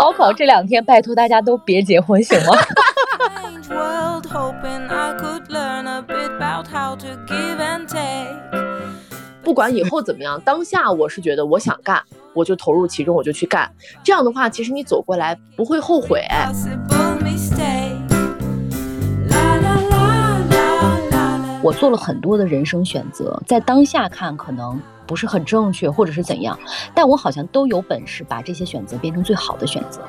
[0.00, 2.54] 高考这两天，拜托大家都别结婚，行吗？
[9.42, 12.02] 不管以后怎么样，当下我是觉得我想干，
[12.32, 13.70] 我就投入其中，我就去干。
[14.02, 16.24] 这样的话，其实你走过来不会后悔。
[21.62, 24.80] 我做了很多的人生选择，在当下看可能
[25.10, 26.56] 不是很正确，或者是怎样，
[26.94, 30.00] 但我好像都有本事把这些选择变成最好的选择。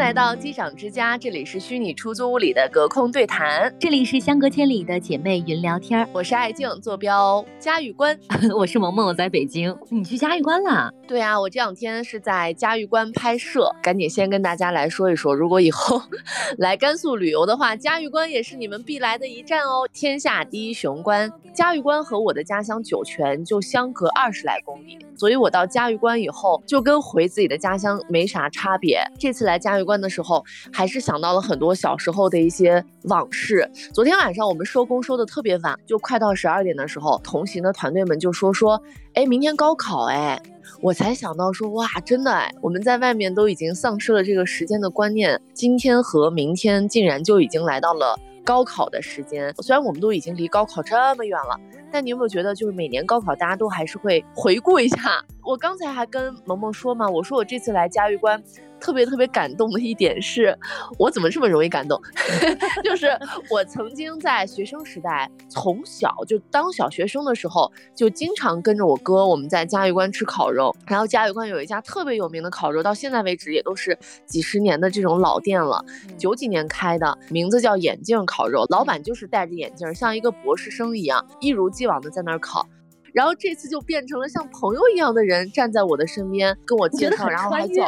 [0.00, 6.08] 来到机长之家，这里是虚拟出租屋里的隔空对谈，这里是相隔千里的姐妹云聊天。
[6.10, 8.18] 我是爱静，坐标嘉峪关。
[8.56, 9.76] 我是萌萌，我在北京。
[9.90, 10.90] 你去嘉峪关了？
[11.06, 13.70] 对啊，我这两天是在嘉峪关拍摄。
[13.82, 16.00] 赶紧先跟大家来说一说，如果以后
[16.56, 19.86] 来甘肃旅游的话，嘉峪关也是你们必来的一站哦。
[19.92, 29.04] 天下第一雄关，嘉峪关和我的家乡酒泉就相隔二十来公里，所以我到嘉峪关以后，就跟回自己的家乡没啥差别。
[29.18, 29.70] 这次来嘉。
[29.70, 33.68] 嘉峪关的时候，还是想到了很多小时候的一些往事。
[33.92, 38.80] 昨天晚上我们收工收的特别晚，就快到十二点的时候，同行的团队们就说说，
[39.14, 40.40] 哎，明天高考，哎，
[40.80, 49.52] 我才想到说，哇，真的哎，我们在外面都已经丧失了这个时间的观念，今天和明天竟然就已经来到了高考的时间。
[49.58, 51.58] 虽然我们都已经离高考这么远了，
[51.90, 55.24] 但你有没有觉得，就是每年高考大家都还是会回顾一下？
[55.50, 58.40] 我刚才还跟萌萌说嘛，我说我这次来嘉峪关。
[58.78, 60.58] 特别特别感动的一点是，
[60.96, 62.00] 我怎么这么容易感动？
[62.82, 63.08] 就是
[63.50, 70.74] 我曾经在学生时代，从小就当小学生的时候，就经常跟着我哥，我们在嘉峪关吃烤肉。
[70.86, 75.84] 然后嘉峪关有一家特别有名的烤肉，到现在为止也都是几十年的这种老店了，
[76.16, 82.66] 九几年开的，名字叫眼镜烤肉，老板就是戴着眼镜，像一个博士生一样，一如既往的在那儿烤。
[83.12, 87.86] 然后这次就变成了像朋友一样的人站在我的身边跟我介绍，然后还叫，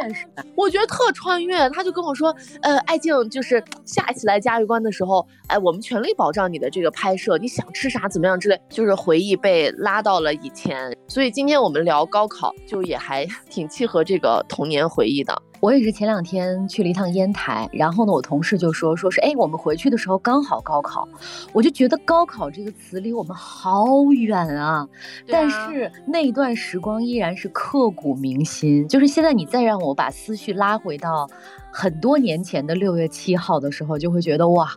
[0.55, 1.69] 我觉得特穿越。
[1.69, 10.95] 他就跟我说，呃，艾静，就是下一次来嘉峪关的时候，哎，我们全力保障你的这个拍摄，你想吃啥怎么样之类，就是回忆被拉到了以前。
[11.07, 15.41] 所以今天我们聊高考，就也还挺契合这个童年回忆的。
[15.63, 21.07] 我也是前两天去了一趟烟台，然后呢，我同事就说，说是，哎，我们回去的时候刚好高考，
[21.53, 24.85] 我就觉得高考这个词离我们好远啊，
[25.25, 28.85] 但是那段时光依然是刻骨铭心。
[28.89, 31.29] 就是现在你再让我把思绪拉回到。
[31.75, 34.71] 很多年前的六月七号的时候，就会觉得哇，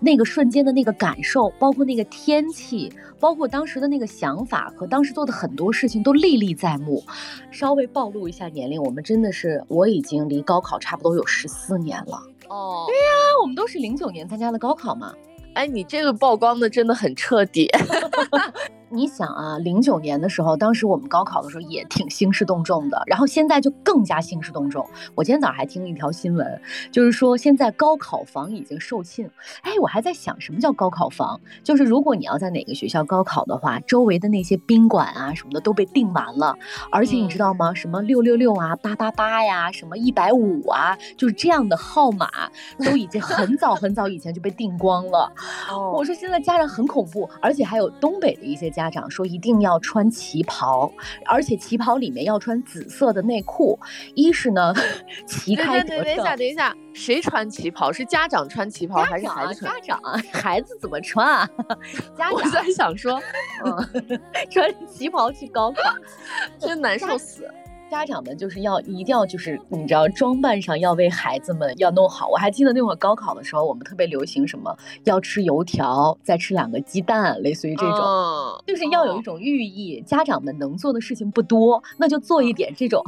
[0.00, 7.02] 那个瞬间的那个感受，包括那个天气，包括当时的那个想法和当时做的很多事情都历历在目。
[7.50, 12.22] 稍微暴露一下年龄，我们真的是我已经离高考差不多有十四年了。
[12.48, 13.02] 哦，对呀，
[13.40, 15.14] 我们都是零九年参加的高考嘛。
[15.54, 17.70] 哎，你这个曝光的真的很彻底。
[18.94, 24.86] 你想啊，零九年的时候，当时我们高考的时候也挺兴师动众的，然后现在就更加兴师动众。
[25.14, 26.60] 我今天早上还听了一条新闻，
[26.90, 29.30] 就是说现在高考房已经售罄。
[29.62, 36.54] 哎，我还在想什么叫高考房，就是如果你要在哪个学校高考的话，周围的那些宾馆啊什么的都被订完了，
[36.90, 37.72] 而且你知道吗？
[37.72, 42.28] 什么六六六啊、八八八呀、什么一百五啊，就是这样的号码
[42.84, 45.32] 都已经很早很早以前就被订光了。
[45.96, 48.81] 我说现在家长很恐怖，而且还有东北的一些家。
[48.90, 50.92] 家长说一定要穿旗袍，
[51.26, 53.78] 而且旗袍里面要穿紫色的内裤。
[54.14, 54.74] 一是呢，
[55.26, 56.04] 旗开得胜。
[56.04, 57.92] 等一下，等一下，谁穿旗袍？
[57.92, 59.72] 是家长穿旗袍还是孩子穿？
[59.80, 60.00] 家长，
[60.32, 61.48] 孩子怎么穿啊？
[62.18, 62.32] 家长。
[62.32, 63.20] 我在想说，
[63.64, 65.94] 嗯， 穿旗袍去高考，
[66.58, 67.48] 真难受死。
[67.92, 72.26] 家长们就是要一定要就是你知道装扮上要为孩子们要弄好。
[72.26, 77.98] 我还记得那会儿高考的时候，我们特别流行什么要吃油条，再吃两个鸡蛋，类似于这种，
[78.66, 80.00] 就是要有一种寓意。
[80.06, 83.04] 家长们能做的事情不多，那就做一点这种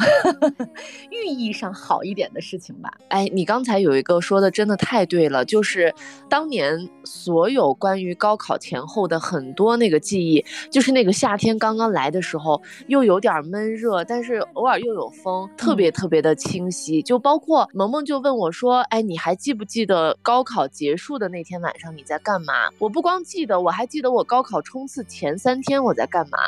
[1.11, 2.93] 寓意上好一点的事情吧。
[3.09, 5.95] 哎，你刚才有一个说的真的太对了，就是
[6.29, 14.74] 当年所有关于高考前后的很多那个记忆，就是那个夏天刚刚来的时候，又有点闷热，但是偶尔。
[14.79, 17.03] 又有风，特别特别的清晰。
[17.03, 26.39] 就包括萌萌就问我说：“哎，你还记不记得高考结束的那天晚上你在干嘛？”我不光记得，我还记得我高考冲刺前三天我在干嘛，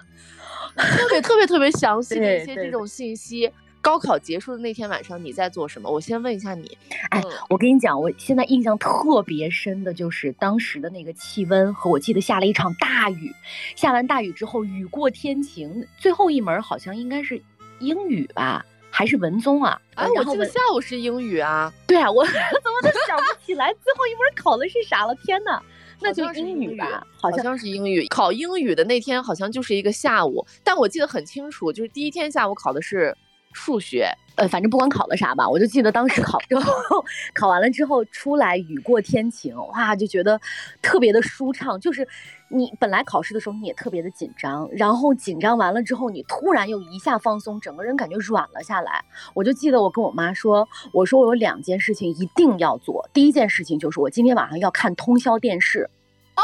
[0.77, 3.51] 特别特别特别详细的一些这种信息。
[3.83, 5.89] 高考结束的那天晚上你在做什么？
[5.89, 6.77] 我先问一下你。
[7.11, 13.33] 哎，我跟你讲，我现在印象特别深的就是当时的那个气温和我记得下了一场大雨，
[13.77, 17.41] 下完大雨之后雨过天晴，最后一门好像应该是。
[17.81, 19.81] 英语吧，还是文综啊？
[19.95, 21.73] 哎，我记得下午是英语啊。
[21.87, 25.15] 对啊，我 怎么都想不起来最后一门考的是啥了？
[25.17, 25.61] 天呐，
[26.01, 27.07] 那就是英语吧？
[27.21, 28.07] 好像是英语。
[28.09, 33.17] 考英语的那天好像就是一个下午，但我记得很清楚，就是第一天下午考的是
[33.53, 34.11] 数学。
[34.37, 37.03] 呃，反正不管考的啥吧，我就记得当时考之后，
[37.33, 40.39] 考完了之后出来雨过天晴，哇，就觉得
[40.83, 41.81] 特别的舒畅。
[41.81, 42.07] 就是
[42.49, 49.05] 你本来考试的时候你也特别的紧张，然后紧张完了之后，你突然又一下放松，整个人感觉软了下来。
[49.35, 55.91] 我就记得我跟我妈说，我说我有两件事情一定要做，第一件事情就是我今天晚上要看通宵电视。
[56.37, 56.43] 哦，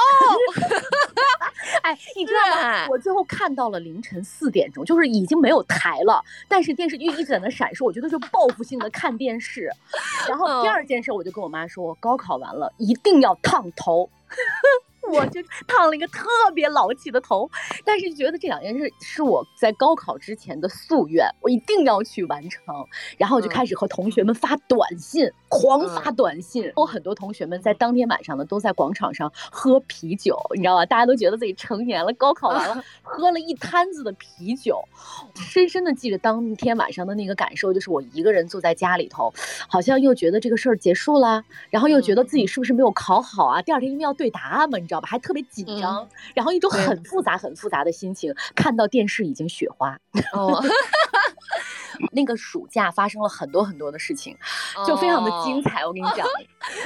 [1.82, 2.88] 哎，你知道吗？
[2.88, 9.70] 我最后看到了凌晨四点钟，就是已经没有台了，但是电视剧一直在那闪烁，我觉得就报复性的看电视。
[10.26, 14.08] 然后第二件事，我就跟我妈说，我高考完了一定要烫头。
[15.10, 17.50] 我就烫了一个特别老气的头，
[17.84, 22.62] 但是觉得这两件事是我在高考之前的夙愿，我一定要去完成。
[23.18, 26.72] 然后我就开始和同学们发短信，狂发短信。
[26.76, 30.86] 我很多同学们在当天晚上呢，都在广场上喝啤酒，你知道吧？
[30.86, 34.80] 大家都觉得自己成年了，高考完了， 喝了一摊子的啤酒。
[35.34, 39.34] 深深的记着当天晚上的那个感受，就是我一个人坐在家里头，
[39.68, 43.60] 好像又觉得这个事儿结束了，然后又觉得自己是不是没有考好啊？
[43.60, 44.91] 第二天因为要对答案嘛，你。
[44.92, 45.08] 知道吧？
[45.08, 48.34] 还特别紧张，然后一种很复杂、很复杂的心情。
[48.54, 49.98] 看到电视已经雪花。
[50.34, 50.62] 哦。
[52.10, 54.36] 那个暑假发生了很多很多的事情，
[54.86, 55.86] 就非常的精彩。
[55.86, 56.26] 我跟你讲，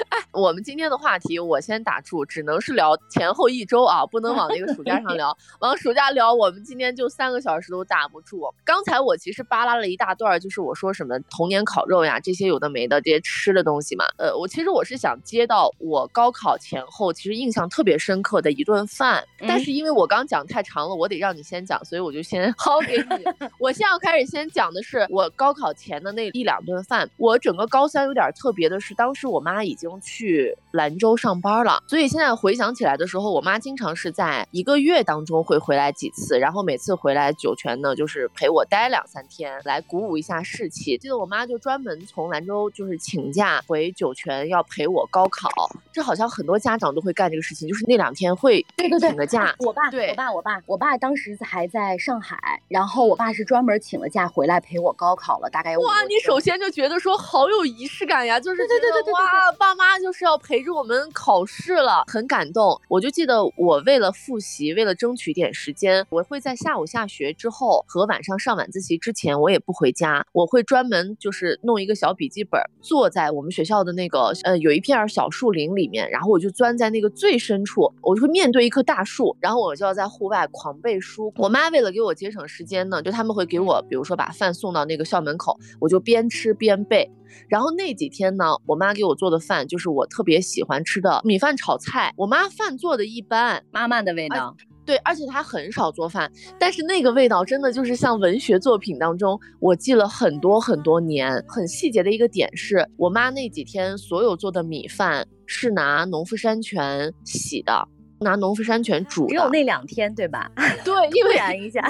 [0.08, 5.36] 哎， 我们今天的话题我先打住，只能是聊前后一周啊，不能往那个暑假上聊。
[5.60, 8.42] 往暑假聊，我们今天就三个小时都打不住。
[8.64, 14.04] 刚才我其实扒拉了一大段，就是我说什么童年烤肉呀，这些有的没的这些吃的东西嘛。
[14.18, 23.24] 呃，我其实我是想接到我高考前后其实印象特别深刻的一顿饭，但是因为我刚讲太长了，我得让你先讲，所以我就先薅给你。
[23.58, 25.06] 我现在要开始先讲的是。
[25.08, 40.98] 我高考前的那一两顿饭，我整个高三有点特别的是，当时我妈已经去兰州上班了，所以现在回想起来的时候，我妈经常是在一个月当中会回来几次，然后每次回来酒泉呢，就是陪我待两三天，来鼓舞一下士气。
[40.98, 45.48] 记得我妈就专门从兰州就是请假回酒泉要陪我高考，
[45.92, 49.54] 这好像很多家长都会干这个事情，就是那两天会对对对请个假。
[49.58, 54.96] 我爸对，我爸我爸我爸当时还在上海，然后我爸是专门请了假回来陪我。
[54.96, 56.02] 高考了，大概有哇！
[56.08, 62.80] 你首先就觉得说好有仪式感呀，就是对对对对哇，爸妈就是要陪着我们考试了，很感动。
[62.88, 81.30] 我就记得我为了复习，为了争取点时间，我会在下午下学之后和晚上上晚自习之前，我也不回家，我会专门就是弄一个小笔记本，坐在我们学校的那个呃有一片小树林里面，然后我就钻在那个最深处，我就会面对一棵大树，然后我就要在户外狂背书。
[81.36, 84.86] 我妈为了给我节省时间呢，就他们会给我，比如说把饭送到。
[84.86, 87.10] 那个校门口，我就边吃边背。
[87.48, 92.12] 然后那几天呢，我妈给我做的饭就是我特别喜欢吃的米饭炒菜。
[92.16, 94.56] 我妈饭做的一般，妈妈的味道。
[94.84, 101.44] 对，而且她很少做饭，但是那个味道真的就是像文学作品当中，我记了很多很多年。
[101.48, 107.88] 很细节的一个点是，我妈那几天所有做的米饭是拿农夫山泉洗的。
[108.26, 110.50] 拿农夫山泉煮，只有那两天对吧？
[110.84, 111.80] 对，因为燃一下，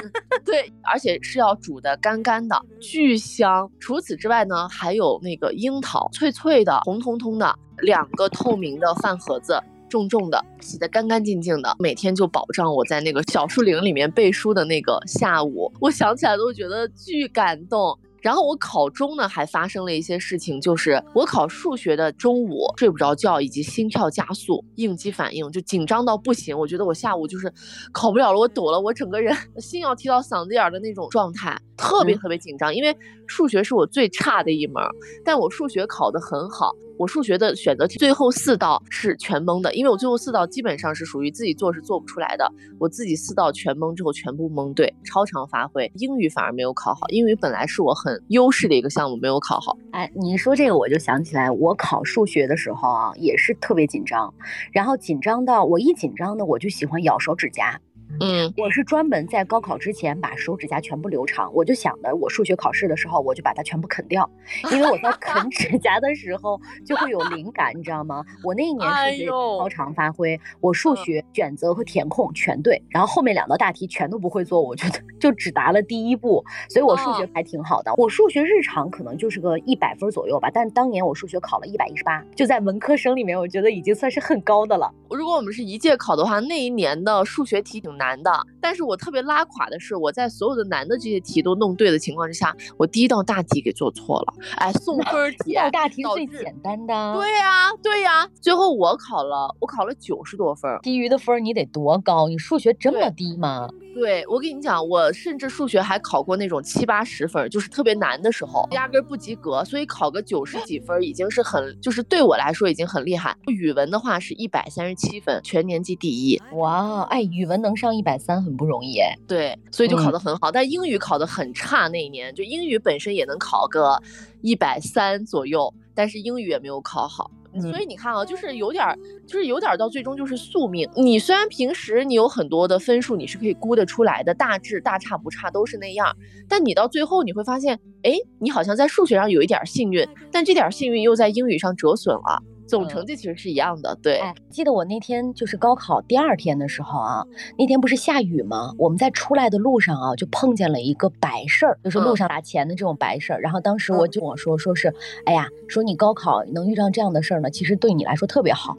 [0.44, 3.70] 对，而且是要煮的干干的，巨香。
[3.80, 17.98] 除此之外呢，还有那个樱桃，脆脆的，红彤彤的，两个透明的饭盒子，重重的，洗的干干净净的，每天就保障我在那个小树林里面背书的那个下午，我想起来都觉得巨感动。
[18.26, 26.58] 然后我考中呢，还发生了一些事情，就是我考数学的中午睡不着觉，以及心跳加速、应激反应，就紧张到不行。
[26.58, 27.48] 我觉得我下午就是
[27.92, 32.96] 考不了了，我抖了，我整个人 心要提到嗓子眼的那种状态，特别特别紧张，因为
[33.28, 34.82] 数学是我最差的一门，
[35.24, 36.72] 但我数学考得很好。
[36.98, 45.90] 我数学的选择题最后四道是全蒙的，因为我最后四道基本上是属于自己做是做不出来的，我自己四道全蒙之后全部蒙对，超常发挥。
[45.96, 49.76] 英语反而没有考好，英语本来是我很优势的一个项目，没有考好。
[49.92, 54.32] 哎，你说这个我就想起来，我考数学的时候啊，也是特别紧张，
[54.72, 57.78] 然后紧张到我一紧张呢，我就喜欢咬手指甲。
[58.20, 64.28] 嗯，我是专门在高考之前把手指甲全部留长，我就想着我数学考试的时候我就把它全部啃掉，
[64.72, 68.24] 因为我在啃指甲的时候就会有灵感，你知道吗？
[68.42, 77.92] 我那一年数学超常发挥，我数学选择和填空全对，然后后面两道大题全都不会做，我觉得就只答了第一步，所以我数学还挺好的。
[77.96, 84.90] 我数学日常可能就是个一百分左右吧，但当年我数学考了一百一十八，就在文科生里面，我觉得已经算是很高的了。
[85.26, 88.16] 如果我们是一届考的话，那一年的数学题挺难。
[88.22, 88.30] 的。
[88.60, 95.52] 但是我特别拉垮的是，我在所有的难的这些题都弄对的情况之下，我第一道大题给做错了，哎，送分题。
[95.58, 97.14] 道大题最简单的。
[97.14, 102.28] 对呀，对呀，最后我考了，我考了九十多分，低于的分你得多高？
[102.28, 103.68] 你数学这么低吗？
[103.98, 113.34] 对，我跟你讲，我甚至数学还考过那种七八十分，就是特别难的时候，压根不及格，所以考个九十几分已经是很，就是对我来说已经很厉害。
[113.46, 116.38] 语文的话是一百三十七分，全年级第一。
[116.52, 119.16] 哇，哎，语文能上一百三很不容易哎。
[119.26, 123.98] 对，所以就考得很好，但英语考得很差那一年，就英语本身也能考个
[124.42, 127.28] 一百三左右，但是英语也没有考好。
[127.58, 128.94] 所以你看啊，就是有点儿，
[129.26, 130.86] 就是有点儿到最终就是宿命。
[130.94, 136.14] 你虽然平时你有很多的分数，你是可以估得出来的，大致大差不差都是那样，
[136.46, 142.42] 但你到最后你会发现，哎，你好像在数学上有一点幸运，但这点幸运又在英语上折损了。
[142.66, 144.20] 总成绩其实是一样的，对。
[144.50, 147.24] 记得我那天就是高考第二天的时候啊，
[147.58, 148.72] 那天不是下雨吗？
[148.78, 153.40] 我们在出来的路上啊，就碰见了一个白事儿，就是路上打钱的这种白事儿。
[153.40, 154.92] 然后当时我就我说说是，
[155.24, 158.76] 哎呀，说你高考能遇上这样的事儿呢，其实对你来说特别好。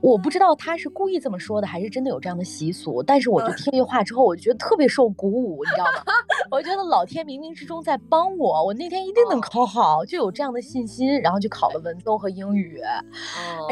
[0.00, 3.02] 我不知道他是故意这么说的，还是真的有这样的习俗。
[3.02, 6.12] 但是我就听这句话之后，我就觉得特别受鼓舞，你知道吗？
[6.50, 12.80] 我觉得老天冥冥之中在帮我，我那天一定能考好，就有这样的信心，然后就考了文综和英语。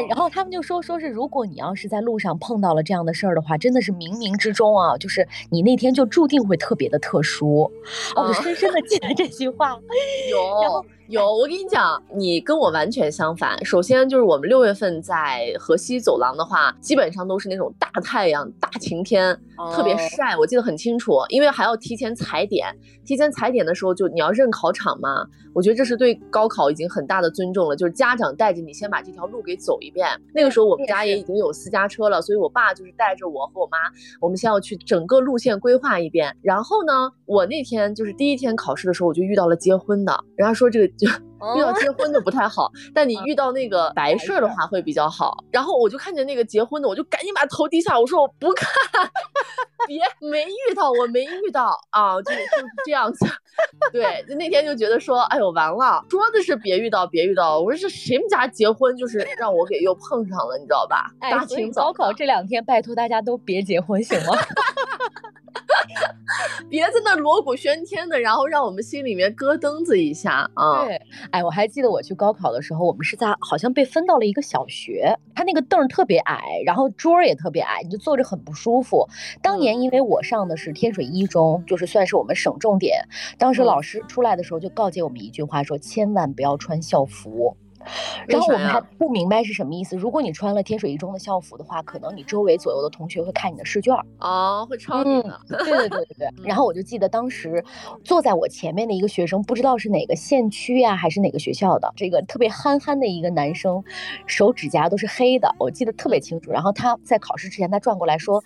[0.07, 7.69] 然后他们就说，说是如果你要是在路上碰到了这样的事儿的话，真的是冥冥之中啊，就是你那天就注定会特别的特殊。
[8.15, 9.77] 我就深深的记得这句话。
[10.31, 10.85] 有。
[11.09, 13.65] 有，我跟你讲，你跟我完全相反。
[13.65, 19.37] 首先就是我们六月份在河西走廊的话，基本上都是那种大太阳、大晴天，
[19.73, 20.37] 特别晒。
[20.37, 22.75] 我记得很清楚，因为还要提前踩点。
[23.05, 25.25] 提前踩点的时候，就你要认考场嘛。
[25.53, 30.07] 我觉得这是对高考已经很大的尊重了，就是家长带着你先把这条路给走一遍。
[30.33, 33.77] 那个时候我们家也已经有私家车了，所以我爸就是带着我和我妈，
[34.21, 36.35] 我们先要去整个路线规划一遍。
[36.41, 40.87] 然后呢，我那天就是第一天考试的时候，我就遇到了结婚的，人家说这个。
[40.89, 41.07] 就
[41.57, 45.37] 遇到结婚的不太好，但你遇到那个白事儿的话会比较好。
[45.51, 48.67] 然后我就看见那个结婚的，我就赶紧把头低下，我说我不看，
[49.87, 53.25] 别没遇到，我没遇到啊，就就是这样子。
[53.91, 61.11] 对，就那天就觉得说，哎呦完了，说的是别遇到，别遇到，我说这谁们家结婚，就是让我给又碰上了，你知道吧？
[61.19, 64.33] 大清早高考这两天，拜托大家都别结婚，行吗？
[66.69, 70.85] 别在那锣鼓喧天的，然后让我们心里面咯噔子一下啊！
[70.85, 79.07] 对，哎，我还记得我去高考的时候，我们是在好像被分到了一个小学，他那个凳儿特别矮，然后桌儿也特别矮，你就坐着很不舒服。
[79.41, 83.03] 当年因为我上的是天水一中，就是算是我们省重点，
[83.37, 87.55] 当时老师出来的时候就告诫我们一句话，说千万不要穿校服。
[88.27, 89.95] 然后我们还不明白是什么意思。
[89.95, 95.39] 如果你穿了天水一中的校服的话，可能你周围左右的同学会看你的试卷哦，会抄你的。
[95.47, 96.29] 对对对对对。
[96.43, 97.63] 然后我就记得当时
[98.03, 103.83] 坐在我前面的一个学生，不知道是哪个县区呀，还是哪个学校的，这个特别憨憨的一个男生，
[104.25, 106.51] 手指甲都是黑的，我记得特别清楚。
[106.51, 108.43] 然后他在考试之前，他转过来说：“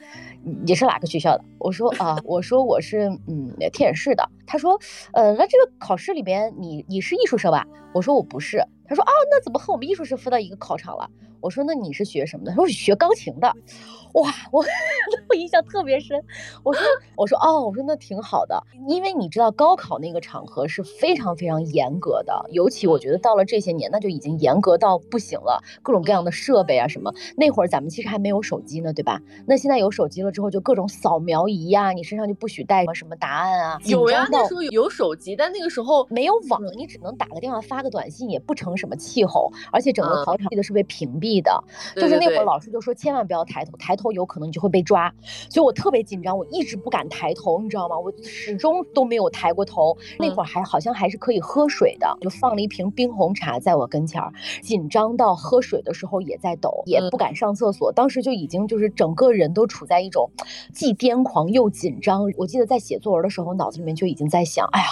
[0.65, 4.79] 你是哪个学校的？”我说：“啊，我说我是嗯天水市的。”他说
[5.13, 11.10] ：“呃，那这个考试里边，你你是艺术生吧？”我说：“我不是。”他说：“哦，那怎么和我们艺术生分到一个考场了？”
[11.43, 13.53] 我说：“那你是学什么的？”他说：“学钢琴的。”
[14.13, 14.63] 哇，我
[15.27, 16.23] 我印象特别深。
[16.63, 16.83] 我说：
[17.17, 27.12] “我说哦，我说那挺好的，因为你知道高考那个场合是非常非常严格的，尤其我觉得到了这些年，那就已经严格到不行了，各种各样的设备啊什么。
[27.35, 29.19] 那会儿咱们其实还没有手机呢，对吧？
[29.47, 33.79] 那现在有手机了之后，就各种扫描仪呀，你身上就不许带什么什么答案啊。
[33.85, 41.63] 有呀，那时候有手机，但那个时候没有网，你只能打个电话发个短信，也不成什么气候，而且整个考场记得是被屏蔽的。
[41.95, 45.13] 就是那会儿老师就说千万不要抬头，抬头有可能你就会被抓，
[45.49, 47.97] 所以我特别紧张，我一直不敢抬头，你知道吗？
[47.97, 49.97] 我始终都没有抬过头。
[50.19, 57.91] 那会儿还好像还是可以喝水的，就放了一瓶冰红茶在我跟前儿，紧张到喝水的时候也在抖，也不敢上厕所。
[57.91, 60.29] 当时就已经就是整个人都处在一种
[60.73, 62.23] 既癫狂又紧张。
[62.37, 64.87] 我记得在写作文的时候，脑子里面就已经在想，哎呀，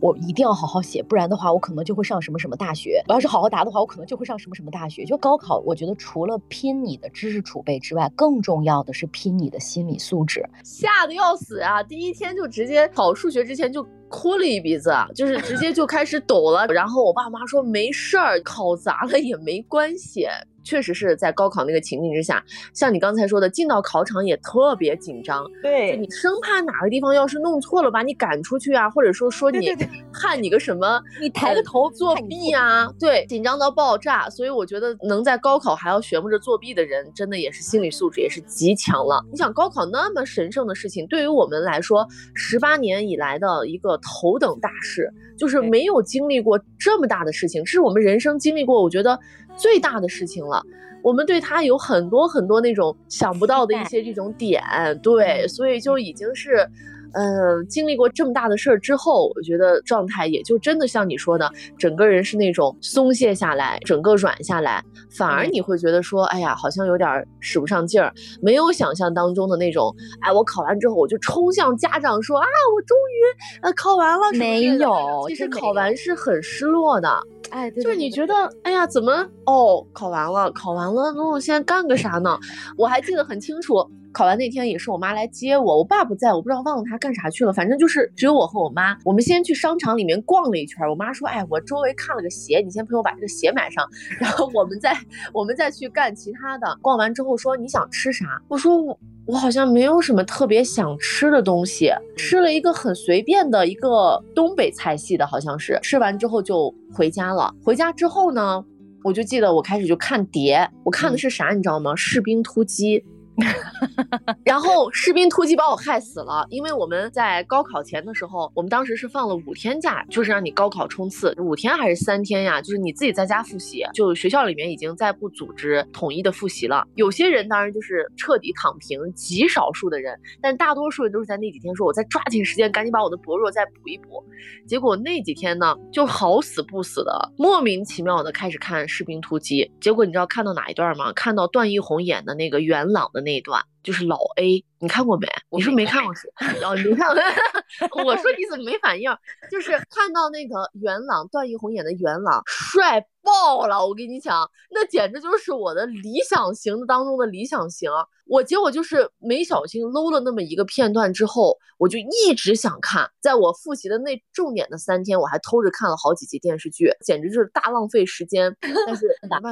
[0.00, 3.02] 我一定要好好写，不然的话我可能就会上什么什么大学。
[3.08, 5.04] 我要是好好答的话，我可能就会上什么什么大学。
[5.04, 10.44] 就高考，我觉得除了拼你的知识储备之外，更重要的是拼你的心理素质。
[10.64, 11.82] 吓得要死啊！
[11.82, 16.66] 第一天就直接考数学之前就哭了一鼻子，就是直接就开始抖了。
[16.74, 20.26] 然后我爸妈说没事儿，考砸了也没关系。
[20.66, 22.44] 确实是在高考那个情境之下，
[22.74, 29.70] 像你刚才说的，进到考场也特别紧张，对你生怕哪个地方要是弄错了，把你赶出去啊，或者说说你
[30.12, 34.28] 判 你个什么，你抬个头作弊啊，对，紧张到爆炸。
[34.28, 39.24] 所以我觉得能在高考还要学摸着作弊的人，真的也是心理素质也是极强了。
[39.30, 42.04] 你想高考那么神圣的事情，对于我们来说，
[42.34, 45.08] 十八年以来的一个头等大事，
[45.38, 49.16] 就是没有经历过这么大的事情，这是我们人生经历过，我觉得。
[49.56, 50.62] 最大的事情了，
[51.02, 54.62] 我们对他有很多很多那种想不到的一些这种点，
[55.02, 56.68] 对，所以就已经是。
[57.16, 72.46] 嗯，经历过这么大的事儿之后，我觉得状态也就真的像你说的，整个人是那种松懈下来，整个软下来，反而你会觉得说，哎呀，好像有点使不上劲儿，没有想象当中的那种，哎，我考完之后我就冲向家长说啊，
[72.76, 74.26] 我终于呃考完了。
[74.34, 77.08] 没有，其实考完是很失落的，
[77.48, 82.38] 哎，就是你觉得，哎呀，怎么哦，考完了，考完了，那我现在干个啥呢？
[82.76, 83.82] 我还记得很清楚。
[84.16, 87.52] 考完那天也是我妈来接我，我爸不在，我不知道忘了他干啥去了。
[87.52, 88.96] 反正就是只有我和我妈。
[89.04, 90.88] 我们先去商场里面逛了一圈。
[90.88, 93.86] 我妈说：“哎，我周围看了个鞋，你先陪我把这个鞋买上，
[94.18, 94.96] 然后我们再
[95.34, 105.78] 我们再去干其他的。”逛完之后说：“你想吃啥？”我说：“我我好像没有什么特别想吃的东西，吃了一个很随便的一个东北菜系的，好像是。
[105.82, 107.54] 吃完之后就回家了。
[107.62, 108.64] 回家之后呢，
[109.04, 111.94] 我就记得我开始就看碟，我看的是啥，你知道吗？
[111.94, 113.04] 士兵突击。”
[114.44, 122.62] 然后士兵突击把我害死了，因为我们在高考前的时候，我们当时是放了五天假，就是让你高考冲刺，五天还是三天呀？
[122.62, 126.86] 就是你自己在家复习，就学校里面已经在不组织统一的复习了。
[126.94, 134.24] 有些人当然就是彻底躺平，极少数的人，但大多数人都是在那几天说，我再抓紧时间，赶紧把我的薄弱再补一补。
[134.66, 139.70] 结果那几天呢，就好死不死的，莫名其妙的开始看士兵突击。
[139.78, 141.12] 结果你知道看到哪一段吗？
[141.12, 143.25] 看到段奕宏演的那个元朗的。
[143.26, 145.26] 那一段就是老 A，你看过没？
[145.50, 146.28] 你说没看过是？
[146.64, 147.08] 哦，你看，
[148.04, 149.10] 我说你怎么没反应？
[149.50, 153.86] 就是 看到那个元朗，段奕宏演的元朗，帅爆了！
[153.86, 157.90] 我跟你讲，那简直就是我的理想型当中的理想型。
[158.28, 163.08] 我结果就是没小心搂了那么一个片段之后，我就一直想看。
[163.20, 168.56] 在我复习的那重点的三天，我还偷着看了好几集电视剧，简直就是大浪费时间。
[168.60, 169.06] 但是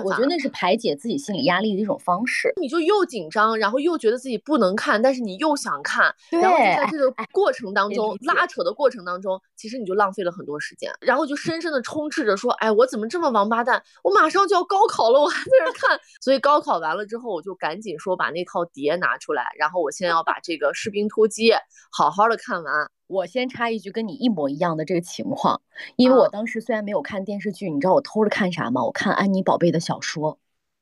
[0.05, 2.53] 我觉得那是排解自己心理压力的一种方式。
[2.61, 13.83] 你就又紧张，然后又觉得自己不能看，但是你又想看，然后就在这个过程当中拉扯的过程当中，其实你就浪费了很多时间，然后就深深的充斥着说，哎，我怎么这么王八蛋？
[14.03, 15.99] 我马上就要高考了，我还在这看。
[16.21, 18.63] 所以高考完了之后，我就赶紧说把那套。
[18.75, 21.53] 碟拿出来，然后我现在要把这个士兵突击
[21.93, 22.91] 好好的看完。
[23.07, 25.61] 我先插一句，跟你一模一样的这个情况，
[25.95, 28.83] 因为我当时虽然没有看电视剧，你知道我偷着看啥吗？
[28.83, 30.39] 我看安妮宝贝的小说。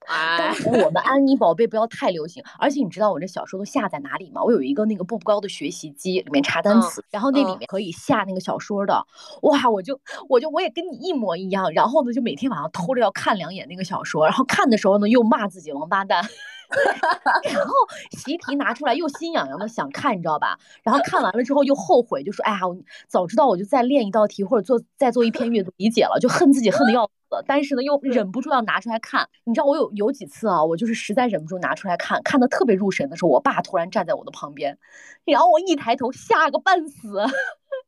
[0.08, 4.42] 当时我们安妮宝贝不要太流行，而且你知道我这小说都下在哪里吗？
[4.42, 9.06] 我有一个那个步步高的学习机，里面查单词，然后那里面可以下那个小说的。
[9.42, 16.24] 哇，我就我就我也跟你一模一样，然后呢就每天晚上偷着要看两眼那个小说，然后看的时候呢又骂自己王八蛋。
[17.52, 17.72] 然后
[18.12, 20.58] 习题拿出来又心痒痒的想看，你知道吧？
[20.82, 22.76] 然后看完了之后又后悔，就说：“哎呀，我
[23.08, 27.12] 早知道我就再练一道题或者做再做一篇阅读理解了。”就恨自己恨的要死。
[27.46, 29.26] 但是呢，又忍不住要拿出来看。
[29.44, 34.78] 你知道我有有几次啊，我就是实在忍不住拿出来看，看的特别入神的时候，我爸突然站在我的旁边，
[35.24, 37.24] 然后我一抬头吓个半死。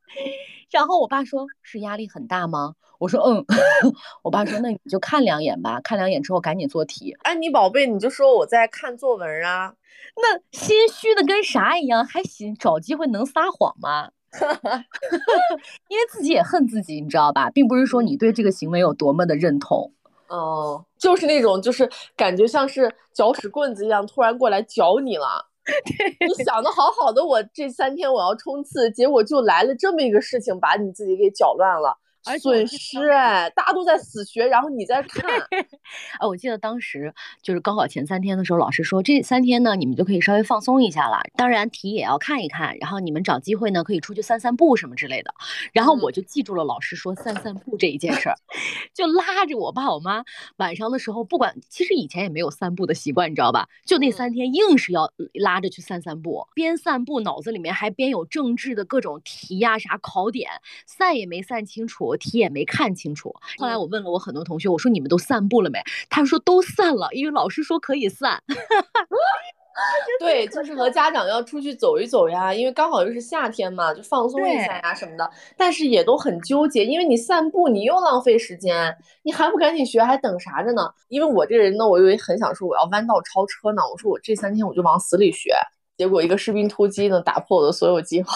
[0.70, 3.44] 然后我爸说：“是压力很大吗？”我说：“嗯。
[4.24, 9.74] ”我爸说：“那你就看两眼吧，看两眼之后赶紧做题。”安妮宝贝，你就说我在看作文啊，
[10.16, 14.10] 那心虚的跟啥一样，还行，找机会能撒谎吗？
[15.88, 17.50] 因为自己也恨自己，你知道吧？
[17.50, 19.92] 并不是说你对这个行为有多么的认同。
[20.28, 25.46] 哦，就是那种，就是感觉像是搅屎棍子一样，突然过来搅你了。
[26.20, 31.96] 你想的好好的，我这三天我要冲刺，结果就来了这么一个事情，把你自己给搅乱了。
[32.38, 35.24] 损失哎，大家都在死学，然后你在看。
[36.18, 41.20] 啊，我记得当时就是高考前三天的时候，老师说这三天呢，你们就可以稍微放松一下了。
[41.36, 45.34] 当然题也要看一看，然后你们找机会呢可以出去散散步什么之类的。
[45.72, 48.36] 然后我就记住了老师说散散步这一件事儿，
[48.94, 50.24] 就拉着我爸我妈
[50.56, 53.68] 晚上的时候，不管其实以前也没有散步的习惯，你知道吧？
[53.84, 60.50] 就那三天硬是要拉着去散散步，边散步脑子里面还边有政治的各种题呀啥考点，
[60.86, 62.13] 散也没散清楚。
[62.16, 65.80] 题也没看清楚，后来我问了我很多同学，我说你们都散步了没？
[66.08, 68.42] 他说都散了，因为老师说可以散。
[70.20, 75.28] 对，就是和家长要出去走一走呀，因为刚好又是夏天嘛，就放松一下呀什么的。
[75.56, 80.88] 但是也都很纠结，因为你散步你又浪费时间，你还不赶紧学，还等啥着呢？
[81.08, 83.82] 因为我这人呢，我又很想说我要弯道超车呢。
[83.90, 85.52] 我说我这三天我就往死里学，
[85.96, 88.32] 结果一个士兵突击呢，打破我的所有计划。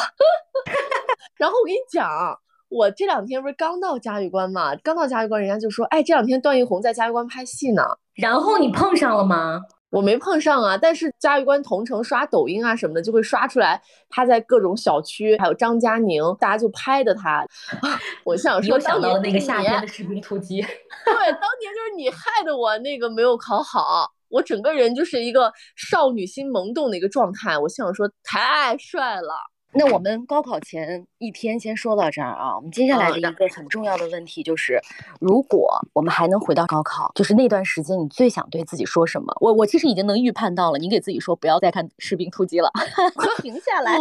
[1.38, 2.36] 然后我跟你讲，
[2.68, 7.82] 我这两天不是刚到嘉峪关嘛，刚到嘉峪关，人家就说，哎，这两天段奕宏在嘉峪关拍戏呢。
[8.14, 9.60] 然后你碰上了吗？
[9.90, 17.42] 我没碰上啊，但是嘉峪关同城刷抖音啊什么的，就会刷出来他在各种小区，还有张嘉宁，大家就拍的他。
[18.22, 20.60] 我想说，想到了那个夏天的士兵突击。
[20.60, 20.66] 对，
[21.14, 27.56] 当年就是你害得我那个没有考好，我整个人就是一个少女心萌动的一个状态。
[27.56, 29.32] 我想说，太帅了。
[29.72, 34.80] 那我们高考前一天先说到这儿啊，我们接下来的一个很重要的问题就是，
[35.20, 39.32] 如果我们还能回到高考，就是那段时间你最想对自己说什么？
[39.40, 42.70] 我我其实已经能预判到了，你给自己说不要再看《士兵突击》了，
[43.42, 43.96] 停下来。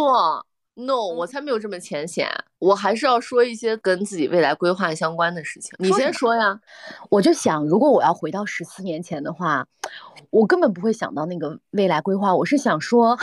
[0.74, 2.28] No，我才没有这么浅显，
[2.60, 5.72] 我还是要说一些跟自己未来规划相关的事情。
[5.78, 6.58] 你先说呀，
[7.10, 9.66] 我就想，如果我要回到十四年前的话，
[10.30, 13.18] 我根本不会想到那个未来规划，我是想说。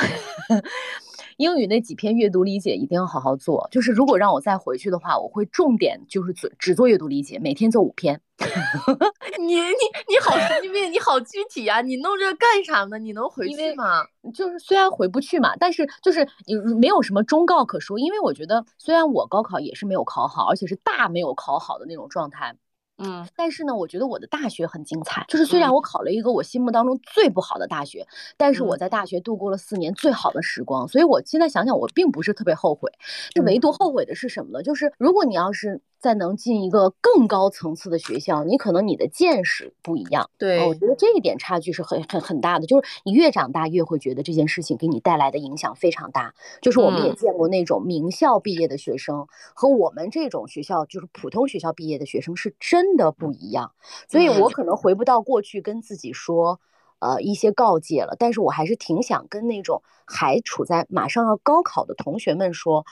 [1.37, 3.67] 英语那几篇阅读理解一定要好好做。
[3.71, 8.21] 就是如果让我再回去的话，我会重点就是只只做阅读理解，每天做五篇。
[9.39, 9.61] 你你
[10.09, 11.81] 你好神经病，你好具体啊！
[11.81, 12.97] 你弄这干啥呢？
[12.99, 14.03] 你能回去吗？
[14.33, 17.97] 就是虽然回不去嘛，但是就是你没有什么忠告可说。
[17.97, 22.55] 因为我觉得，虽然我高考也是没有考好，而且是大没有考好的那种状态。
[22.97, 25.25] 嗯，但是呢，我觉得我的大学很精彩。
[25.27, 30.87] 就是虽然我考了一个我心目当中最不好的大学，但是我在大学度过了四年最好的时光。
[30.87, 32.91] 所以我现在想想，我并不是特别后悔。
[33.31, 34.63] 这唯独后悔的是什么呢？
[34.63, 35.81] 就是如果你要是。
[36.05, 40.29] 再能进一个更高层次的学校，你可能你的见识不一样。
[40.37, 42.67] 对，我觉得这一点差距是很很很大的。
[42.67, 46.35] 就是你越长大，越会觉得这件事情给你带来的影响非常大。
[46.61, 53.71] 就是我们也见过那种名校毕业的学生，和我们这种学校就是普通学校毕业的学生是真的不一样。
[54.07, 56.59] 所以我可能回不到过去跟自己说，
[56.99, 58.15] 呃，一些告诫了。
[58.19, 62.85] 但是我还是挺想跟那种还处在马上要高考的同学们说。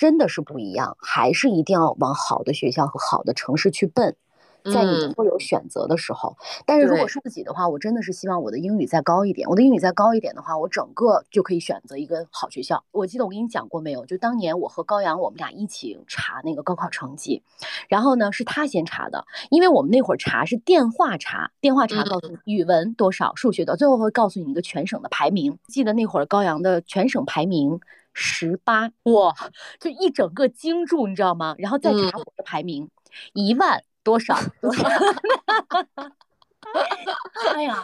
[0.00, 4.16] 真的是不一样，还是一定要往好的学校和好的城市去奔，
[4.64, 6.38] 在你会有选择的时候。
[6.64, 9.46] 但是如果是自己的话，我真的是希望我的英语再高一点。
[9.50, 12.82] 我的英语再高一点的话，我整个就可以选择一个好学校。
[12.92, 14.06] 我记得我跟你讲过没有？
[14.06, 17.42] 就当年我和高阳，我们俩一起查那个高考成绩，
[17.86, 25.58] 然后呢是他先查的，因为我们那会儿查是电话查，电话查告诉你语文多少，数学多，最后会告诉你一个全省的排名。
[25.68, 27.78] 记得那会儿高阳的全省排名。
[28.12, 29.34] 十八哇，
[29.78, 31.54] 就一整个惊住，你知道吗？
[31.58, 32.88] 然后再查我的排名，
[33.32, 34.36] 一万多少？
[37.54, 37.76] 哎呀，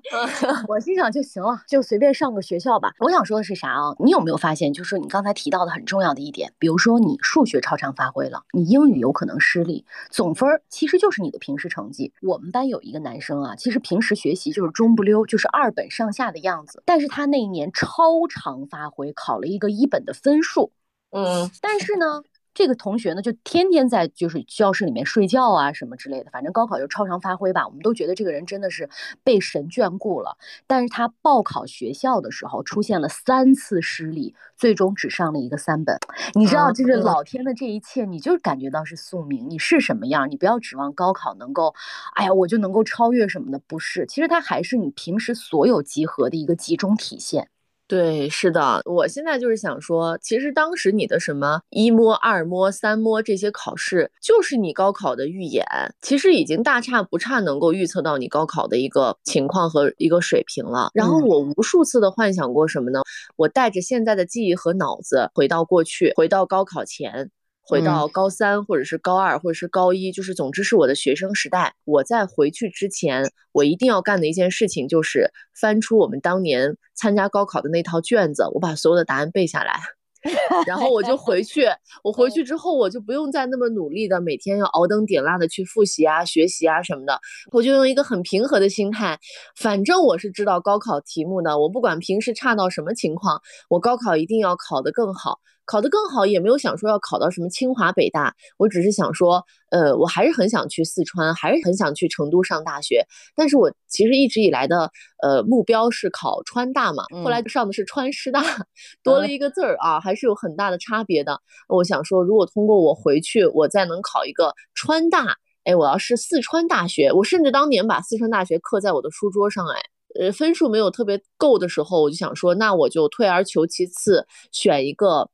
[0.68, 2.92] 我心想就行了，就随便上个学校吧。
[3.00, 3.94] 我想说的是啥啊？
[3.98, 12.12] 你有没有发现，就是你刚才提到的很重要的一点，比如说你数学超常发挥了，你英语有可能失利，总分其实就是你的平时成绩。
[12.22, 20.72] 我们班有一个男生啊，其实平时学习就是中不溜，就是二本上下的样子，但是他那一年超常发挥，考了一个一本的分数。
[21.10, 22.22] 嗯，但是呢。
[22.54, 27.66] 这个同学呢，就天天在就是教室里面睡觉啊什么之类的，反正高考就超常发挥吧。
[27.66, 28.88] 我们都觉得这个人真的是
[29.24, 30.38] 被神眷顾了。
[30.66, 35.98] 但是他报考学校的时候出现了三次失利，最终只上了一个三本。
[36.34, 39.50] 你知道，就是老天的这一切，你就感觉到是宿命。
[39.50, 41.74] 你是什么样，你不要指望高考能够，
[42.14, 44.06] 哎呀，我就能够超越什么的，不是。
[44.06, 47.48] 其实它还是你平时所有集合的一个集中体现。
[47.86, 55.66] 对，是的，我现在就是想说，其实当时你的什么一摸、二摸、三摸这些考试，就是你高考的预演，
[56.00, 60.88] 其实已经大差不差，能够预测到你高考的一个情况和一个水平了。
[60.94, 63.02] 然后我无数次的幻想过什么呢？
[63.36, 67.30] 我带着现在的记忆和脑子回到过去，回到高考前。
[67.66, 71.74] 回到高三，或者是高二，或者是高一，就是总之是我的学生时代。
[71.84, 79.80] 我在回去之前，我一定要干的一件事情就是翻出我们当年参加高考的那套卷子，我把所有的答案背下来。
[80.66, 81.66] 然后我就回去，
[82.02, 87.20] 我回去之后我就不用再那么努力的每天要熬灯点蜡的去复习啊、学习啊什么的，
[87.52, 89.18] 我就用一个很平和的心态，
[89.54, 95.40] 反正我是知道高考题目的，我不管平时差到什么情况，我高考一定要考得更好。
[95.66, 103.06] 考得更好也没有想说要考到什么清华北大，我只是想说，呃，我还是很想去四川，还是很想去成都上大学。
[103.34, 104.90] 但是我其实一直以来的
[105.22, 108.42] 呃目标是考川大嘛，后来上的是川师大，
[109.02, 111.40] 多了一个字儿啊，还是有很大的差别的。
[111.68, 119.80] 我想说，如果通过我回去，我再能考一个川大，哎，我要是四川大学，我甚至当年把四川大学刻在我的书桌上，哎。
[120.20, 125.28] 呃分数没有特别够的时候，我就想说，那我就退而求其次，选一个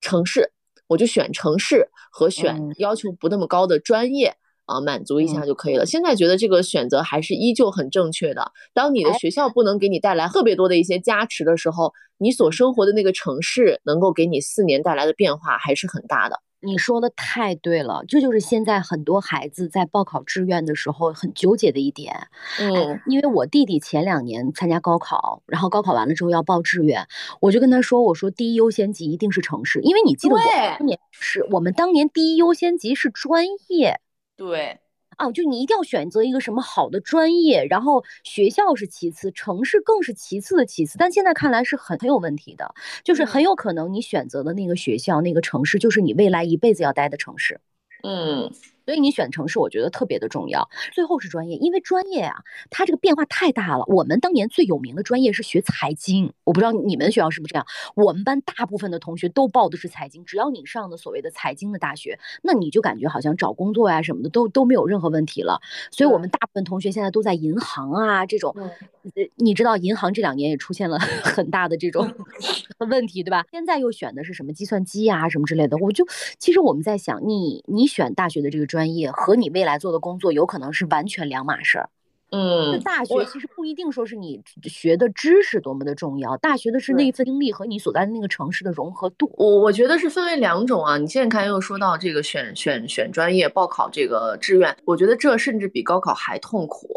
[0.00, 0.52] 城市，
[0.86, 4.36] 我就选城市和选要求不那么高的专业。
[4.66, 5.84] 啊，满足一下就可以了。
[5.84, 8.52] 现在觉得这个选择还是依旧很正确的。
[8.72, 16.38] 当你的学校不能给你带来特别多的一些加持的时候，你所生活的那个城市能够给你四年带来的变化还是很大的。
[16.62, 22.28] 你说的太对了，这就是现在很多孩子在报考志愿的时候很纠结的一点。
[22.58, 27.06] 嗯，因为我弟弟前两年参加高考，然后高考完了之后要报志愿，
[27.40, 30.40] 我就跟他说：“我说第一优先级一定是城市，因为你记得我
[30.78, 34.00] 当年是我们当年第一优先级是专业。”
[34.36, 34.80] 对，
[35.20, 40.96] 啊，就你一定要选择一个什么好的专业，然后学校是其次，城市更是其次的其次。
[40.96, 47.60] 但现在看来是很很有问题的，就是很有可能你选择的那个学校、那个城市，就是你未来一辈子要待的城市。
[48.02, 48.50] 嗯。
[48.90, 50.68] 所以你选城市，我觉得特别的重要。
[50.92, 52.38] 最后是专业，因为专业啊，
[52.70, 53.84] 它这个变化太大了。
[53.86, 57.64] 我们当年最有名的专业是学财经，我不知道你们学校是不是这样。
[57.94, 65.60] 我们班大部分的同学都报的是财经，只要你上的所谓的财经的大学，那你就感觉好像找工作呀什么的都都没有任何问题了。
[65.92, 72.12] 所以我们大部分同学现在都在银行啊这种，呃，你知道银行这两年也出现了 很大的这种
[72.90, 73.46] 问题，对吧？
[73.52, 76.04] 现在又选的是什么计算机啊什么之类的，我就
[76.40, 78.79] 其实我们在想，你你选大学的这个专。
[78.80, 81.90] 专业和你未来做的工作有可能是完全两码事儿。
[82.30, 89.32] 嗯，大学其实不一定说是你学的知识多么的重要，大学的是那份经历和你所在的那个城市的融合度。
[89.36, 90.96] 我我觉得是分为两种啊。
[90.96, 96.88] 你现在看又说到这个选选选专业、报考这个志愿，我觉得这甚至比高考还痛苦。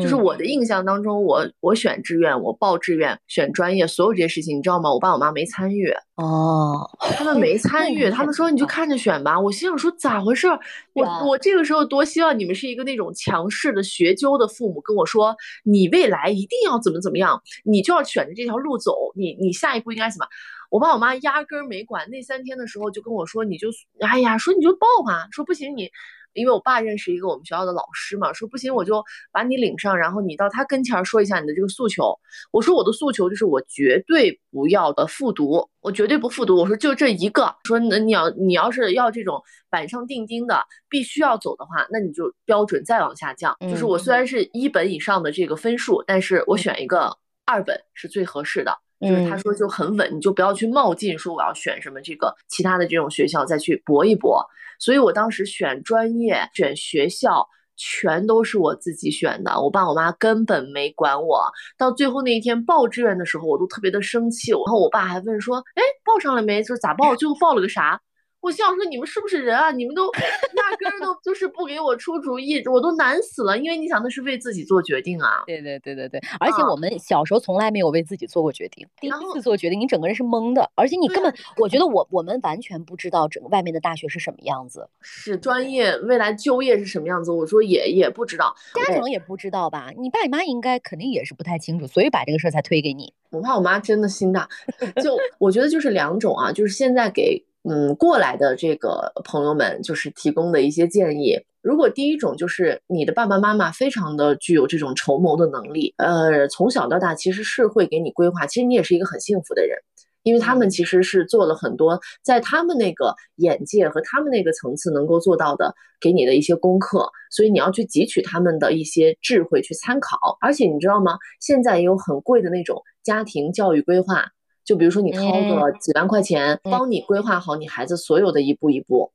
[0.00, 4.92] 就是我的印象当中，我我选志愿、我报志愿、选专业，所有这些事情，你知道吗？
[4.92, 5.90] 我爸我妈没参与。
[6.16, 9.40] 哦，他们没参与，他们说你就看着选吧。
[9.40, 10.48] 我心想说咋回事？
[10.92, 19.12] 我我这个时候多希望你们是一个那种强势的学究的父母跟我说，你未来一定要怎么怎么样，你就要选择这条路走。
[19.14, 20.26] 你你下一步应该怎么？
[20.70, 22.08] 我爸我妈压根儿没管。
[22.10, 23.68] 那三天的时候就跟我说，你就
[24.00, 25.90] 哎呀，说你就报吧，说不行你。
[26.34, 32.14] 因为我爸认识一个我们学校的老师嘛，说不行我就把你领上，然后你到他跟前说一下你的这个诉求。
[32.52, 36.56] 我说我的诉求就是我绝对不要的复读，我绝对不复读。
[36.56, 43.56] 我说就这一个，说那你要你要是要这种板上钉钉的必须要走的话，那你就标准再往下降。
[43.60, 48.72] 就是我虽然是一本以上的这个分数，但是我选一个二本是最合适的。
[49.00, 54.44] 就是他说就很稳，你就不要去冒进，说我要选什么这个其他的这种学校再去搏一搏。
[54.80, 61.44] 所以我当时选专业、选学校，全都是我自己选的，我爸我妈根本没管我。
[61.78, 64.50] 到最后那一天报志愿的时候，我都特别的生气。
[64.50, 66.62] 然后我爸还问说：“哎，报上了没？
[66.62, 67.14] 就是咋报？
[67.14, 68.00] 最后报了个啥？”
[68.40, 69.70] 我心想说，你们是不是人啊？
[69.70, 73.56] 你们都 压根儿都就是不给我出主意，我都难死了。
[73.58, 75.42] 因为你想，那是为自己做决定啊。
[75.46, 87.30] 对对对对对，而且我们小时候从来没有为自己做过决定，第一次做决定，你整个人是懵的，而且你根本，我觉得我我们完全不知道整个外面的大学是什么样子，是专业未来就业是什么样子。
[87.30, 89.90] 我说也也不知道，家长也不知道吧？
[89.98, 93.12] 你爸你妈应该肯定也是不太清楚，所以把这个事儿才推给你。
[93.30, 94.48] 我怕我妈真的心大，
[95.02, 97.44] 就我觉得就是两种啊，就是现在给。
[97.68, 101.38] 嗯，过来的这个朋友们就是提供的一些建议。
[101.60, 109.76] 如果第一种就是你的爸爸妈妈非常的具有这种筹谋的能力，呃，从小到大其实是会给你规划，其实你也是一个很幸福的人，
[110.22, 120.16] 因为他们其实是做了很多在他们那个眼界和他们那个层次能够做到的，给你的一些功课，所以你要去汲取他们的一些智慧去参考。
[120.40, 121.18] 而且你知道吗？
[121.40, 124.24] 现在也有很贵的那种家庭教育规划。
[124.64, 129.12] 就比如说，你掏个几万块钱，帮你规划好你孩子所有的一步一步。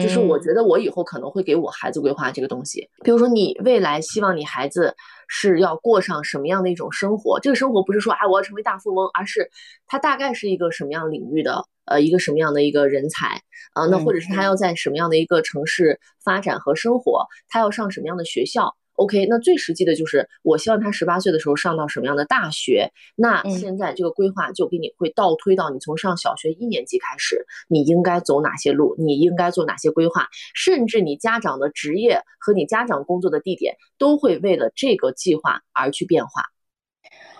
[0.00, 2.88] 就是我觉得我以后可能会给我孩子规划这个东西。
[3.02, 4.94] 比如说，你未来希望你孩子
[5.26, 7.40] 是要过上什么样的一种生活？
[7.40, 9.50] 这个生活不是说，啊，我要成为大富翁，而是
[9.88, 13.86] 他大概是一个什么样领域的，呃，一个什么样的一个人才啊？
[13.86, 17.26] 那或者是他要在什么样的一个城市发展和生活？
[17.48, 22.90] 他要上什么样的学校？OK，那最实际的就是，我希望他十八岁的时候上到什么样的大学？
[23.16, 28.94] 那现在这个规划就给你会倒推到你从上小学一年级开始，你应该走哪些路？
[28.98, 30.28] 你应该做哪些规划？
[30.54, 36.44] 甚至你家长的职业和你家长工作的地点都会为了这个计划而去变化。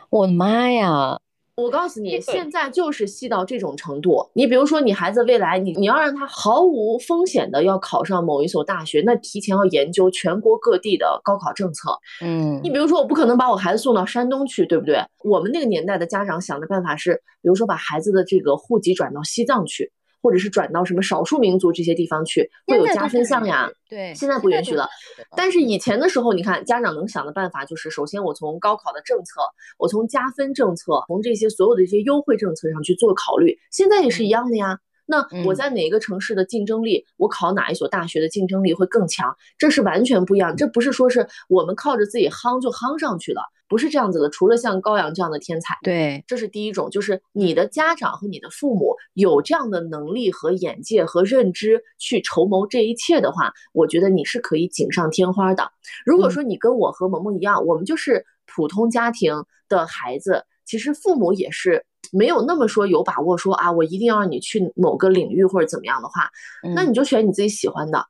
[0.08, 1.20] 我的妈呀！
[1.56, 4.30] 我告诉你，现在就是细到这种程度。
[4.32, 11.90] 你比如说，你孩子未来，你你要让他毫无风险的要考上某一所大学，那提前要研究全国各地的高考政策。
[12.22, 15.04] 嗯，你比如说，我不可能把我孩子送到山东去，对不对？
[15.22, 19.92] 我们那个年代的家长想的办法是，比如说把孩子的这个户籍转到西藏去。
[20.22, 23.70] 或者是转到什么少数民族这些地方去，会有加分项呀。
[23.88, 24.88] 对，现在不允许了。
[25.36, 29.40] 但是以前的时候，你看家长能想的办法就是，首先我从高考的政策，
[29.78, 33.58] 我从加分政策，从这些所有的一些优惠政策上去做考虑。
[33.70, 34.78] 现在也是一样的呀。
[35.06, 39.34] 那我在哪一个城市的竞争力，我考哪一所大学的竞争力会更强？
[39.58, 40.56] 这是完全不一样。
[40.56, 44.28] 这不是说是我们靠着自己夯就夯上去了，不是这样子的。
[44.28, 55.70] 除了像高阳这样的天才，对，这是第一种，就是你的家长和你的父母有这样的能力和眼界和认知去筹谋这一切的话，我觉得你是可以锦上添花的。
[56.04, 61.86] 如果说你跟我和萌萌一样，我们就是普通家庭的孩子，其实父母也是。
[62.12, 66.28] 没有那么说有把握说啊，我一定要让你去某个领域或者怎么样的话，
[66.74, 68.04] 那你就选你自己喜欢的，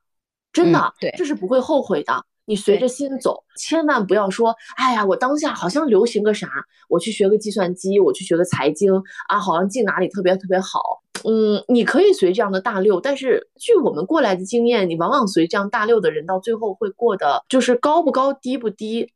[0.51, 2.25] 真的，对，这是不会后悔的。
[2.45, 6.49] 你随着心走，千万不要说，哎呀，我当下好像流行个啥，
[6.89, 8.93] 我去学个计算机，我去学个财经
[9.29, 11.01] 啊，好像进哪里特别特别好。
[11.23, 19.11] 嗯，你可以随这样的大六，但是据我们过来的经验，你往往随这样大六的人，到最后会过得就是高不高低不低，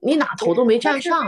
[0.00, 1.26] 你哪头都没站上。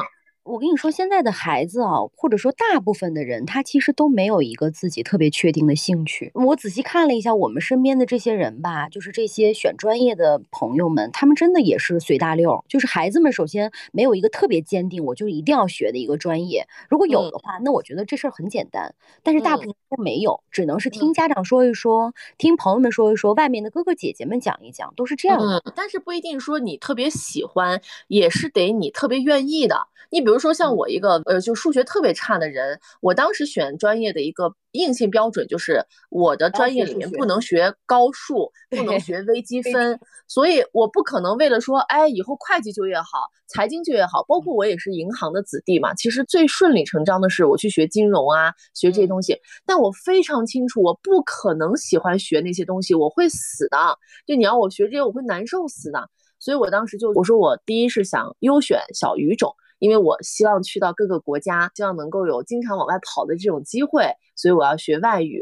[0.50, 6.32] 我跟你说，现在的孩子啊，或者说大部分的人，他其实都没有一个自己特别确定的兴趣。
[6.34, 12.64] 我仔细看了一下我们身边的这些人吧，就是这些选专业的朋友们，他们真的也是随大溜。
[12.68, 16.66] 就是孩子们首先没有一个特别坚定，我就一定要学的一个专业。
[16.88, 18.92] 如果有的话，那我觉得这事儿很简单。
[19.22, 25.62] 但是大部分都没有，只能是听家长说一说，听朋友们说一说，外面的哥哥姐姐们讲一讲，都是这样的。
[25.76, 29.86] 但是不一定说你特别喜欢，也是得你特别愿意的。
[30.12, 37.38] 你比如说像我一个呃，就数学特别差的人，我当时选专业的一个硬性标准就是我的专业里面不能。
[37.50, 39.98] 学高数，不能学微积分，
[40.28, 59.52] 所以我不可能为了说，哎，以后会计就业好，财经就业好，包括我也是银行的子弟嘛，其实最顺理成章的是我去学金融啊，学这些东西，但我非常清楚，我不可能喜欢学那些东西，我会死的，就你要我学这些，我会难受死的，所以我当时就我说我第一是想优选小语种。
[59.80, 64.04] 因为我希望去到各个国家，希望能够有经常往外跑的这种机会，
[64.36, 65.40] 所以我要学外语。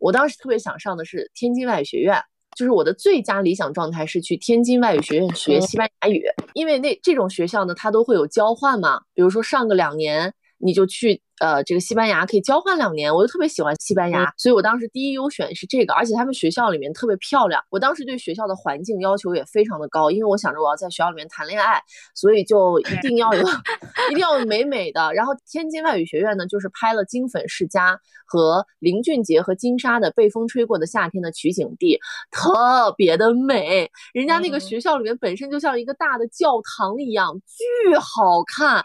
[0.00, 2.20] 我当时特别想上的是天津外语学院，
[2.56, 10.34] 就是我的最佳理想状态是去天津外语学院学西班牙语，因为那这种学校呢，它都会有交换嘛，比如说上个两年。
[10.58, 17.62] 你就去呃这个西班牙可以交换两年，我就特别喜欢西班牙，所以我当时第一优选是这个，而且他们学校里面特别漂亮。
[17.70, 21.80] 我当时对学校的环境要求也非常的高，因为我想着我要在学校里面谈恋爱，
[22.14, 23.40] 所以就一定要有
[24.10, 25.12] 一定要美美的。
[25.12, 27.94] 然后天津外语学院呢，就是拍了《金粉世家》
[28.26, 31.98] 和林俊杰和金莎的《被风吹过的夏天》的取景地，
[32.30, 33.90] 特别的美。
[34.14, 38.82] 人家那个学校里面本身就像一个大的教堂一样，巨好看。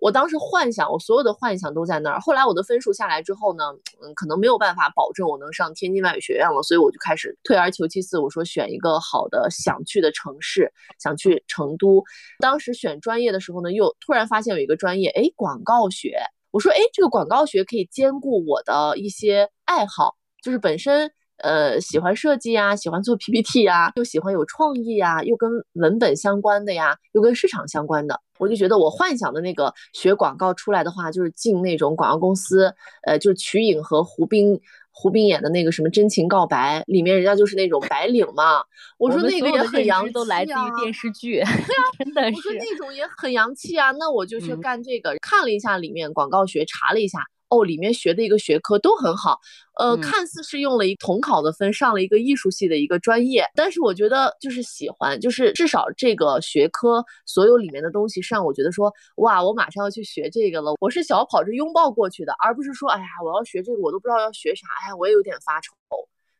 [0.00, 2.20] 我当时幻想，我所有的幻想都在那儿。
[2.20, 3.64] 后来我的分数下来之后呢，
[4.02, 12.02] 嗯，可能没有办法保证我能上天津外语学院了，所以我就开始退而求其次，我说选一个好的想去的城市，想去成都。
[12.38, 16.16] 当时选专业的时候呢，又突然发现有一个专业，哎，广告学。
[16.50, 21.12] 我说，哎，这个广告学可以兼顾我的一些爱好，就是本身。
[21.42, 32.74] 呃，喜欢设计呀，喜欢做 PPT 呀，又喜欢有创意呀，又跟文本相关的呀，又跟市场相关的，我就觉得我幻想的那个学广告出来的话，就是进那种广告公司，
[33.06, 34.60] 呃，就是瞿颖和胡兵
[34.92, 38.62] 胡兵演的那个什么真情告白，里面人家就是那种白领嘛。
[38.98, 41.36] 我说那个也很洋气啊，都来自于电视剧。
[41.36, 41.54] 对啊，
[41.98, 42.36] 真的是。
[42.36, 45.16] 我说那种也很洋气啊，那我就去干这个。
[45.22, 47.20] 看了一下里面广告学，查了一下。
[47.50, 49.40] 哦，里面学的一个学科都很好，
[49.78, 65.74] 呃，看似是用了一统考的分上了一个艺术系的一个专业，但是我觉得就是喜欢，就是至少这个学科所有里面的东西上，我觉得说哇，我马上要去学这个了，我是小跑着拥抱过去的，而不是说哎呀，我要学这个，我都不知道要学啥，哎呀，我也有点发愁。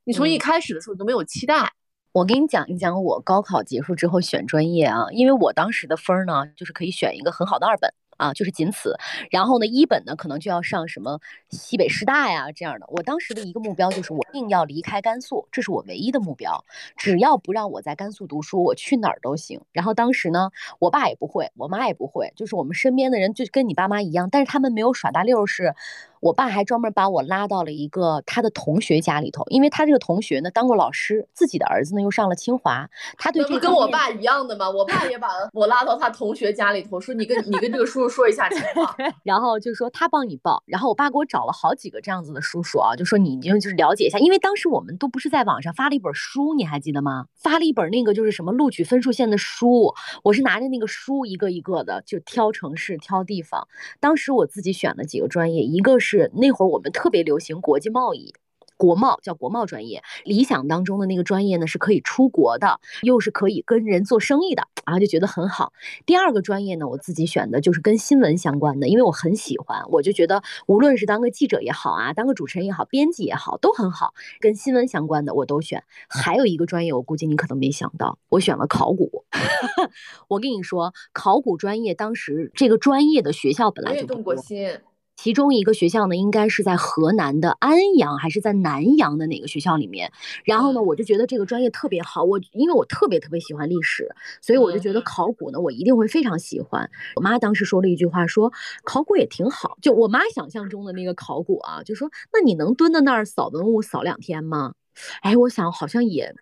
[0.05, 1.73] 你从一开始的时候都没有期待。
[2.13, 7.93] 我给你讲一讲我高考结束之后选专业啊，因为我当时的分儿呢，就是可以选一个很好的二本。
[8.21, 8.95] 啊，就是仅此。
[9.31, 12.87] 然后呢，一本呢可能就要上什么西北师大呀这样的。
[12.89, 16.65] 我当时的一个目标就是我一定要离开甘肃，这是我唯一的目标。
[16.97, 19.61] 只要不让我在甘肃读书，我去哪儿都行。
[19.73, 25.75] 然后当时呢，我爸也不会，我妈也不会，就是我们身边的人就跟你爸妈一样，但是他们没有耍大溜是。
[26.21, 34.71] 我爸还专门把我拉到了一个他的同学家里头，因为他这个同学呢当过老师，自己的儿子呢又上了清华，他对这跟我爸一样的吗？
[34.71, 47.27] 我爸也把 我拉到他同学家里头，说你跟你跟这个叔叔说一下情况， 然后就说他帮你报，然后我爸给我找了好几个这样子的叔叔啊，就说你就就是了解一下，因为当时我们都不是在网上发了一本书，你还记得吗？
[47.35, 53.67] 发了一本那个就是什么录取分数线的书，我是拿着那个书一个一个的就挑城市挑地方，
[53.99, 58.33] 当时我自己选了几个专业，一个是那会儿我们特别流行国际贸易。
[58.77, 60.03] 国贸，叫国贸专业。
[60.25, 65.75] 理想当中的那个专业呢，是可以出国的，又是可以跟人做生意的，然后就觉得很好。
[66.07, 75.85] 第二个专业呢，我自己选的就是跟新闻相关的，因为我很喜欢，我就觉得无论是当个记者也好啊，当个主持人也好，编辑也好，都很好，跟新闻相关的我都选。
[76.09, 79.27] 还有一个专业，我估计你可能没想到，我选了考古。
[80.27, 84.81] 我跟你说，考古专业当时这个专业的学校本来就动过心。
[85.23, 90.11] 其中一个学校呢，应该是在河南的安阳，还是在南阳的哪个学校里面？
[90.45, 92.25] 然后呢，我就觉得这个专业特别好。
[92.25, 94.09] 我因为我特别特别喜欢历史，
[94.41, 96.91] 所以我就觉得考古呢，我一定会非常喜欢。
[97.17, 98.51] 我妈当时说了一句话，说
[98.83, 99.77] 考古也挺好。
[99.83, 104.73] 就我妈想象中的那个考古啊，就说那你能蹲在那儿扫文物扫两天吗？
[105.21, 106.35] 哎，我想好像也。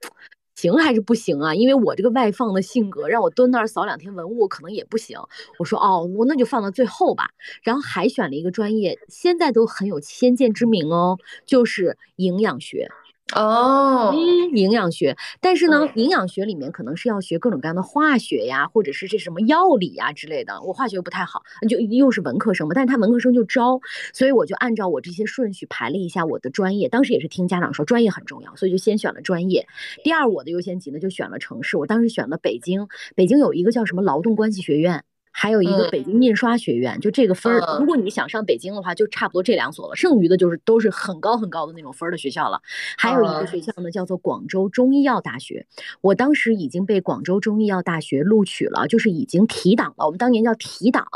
[0.59, 1.55] 行还是不行啊？
[1.55, 5.17] 因为我这个外放的性格，让我蹲那儿扫两天文物可能也不行。
[5.57, 7.31] 我说哦，我那就放到最后吧。
[7.63, 12.89] 然后还选了一个专业，现在都很有先见之明哦，就是营养学。
[13.35, 20.63] 哦，嗯，营养学，但是呢，营养学里面可能是要学各种各样的化学呀，或者是这什么药理呀之类的。
[20.63, 23.81] 我化学不太好，就又是文科生嘛，但是他文科生就招，
[24.15, 26.89] 所以我就按照我这些顺序排了一下我的专业。
[26.89, 29.67] 当时也是听家长说专业很重要，所以就先选了专业。
[30.03, 35.05] 第二，我的优先级呢就选了城市，我当时选了北京，北京有一个叫什么劳动关系学院。
[35.31, 42.61] 还有一个北京印刷学院，就这个分儿，如果你想上北京的话，就差不多这两所了，剩余的就是都是很高很高的那种分儿的学校了。
[42.97, 45.67] 还有一个学校呢，叫做广州中医药大学，
[46.01, 51.07] 我当时已经被广州中医药大学录取了，就是已经提档了，我们当年叫提档。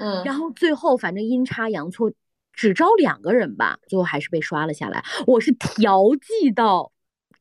[0.00, 2.12] 嗯，然后最后反正阴差阳错，
[2.52, 5.04] 只招两个人吧，最后还是被刷了下来。
[5.26, 6.92] 我是调剂到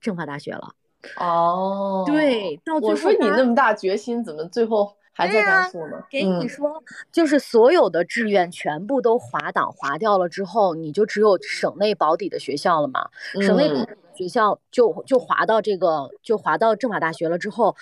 [0.01, 0.74] 政法大学了。
[1.20, 4.96] 哦，对，到最后我说你那么大决心，怎么最后？
[5.18, 5.97] 还在甘肃呢。
[6.09, 13.09] 给你说，就是所有的志愿全部都划档划掉了之后，你就只有省内保底的学校了嘛？
[13.41, 13.68] 省内
[14.13, 17.76] 学校就就划到这个，就划到政法大学了之后，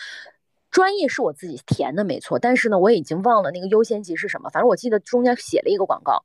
[0.72, 4.50] 专业是我自己填的没错，但是呢，我已经忘了那个优先级是什么。
[4.50, 6.24] 反正我记得中间写了一个广告。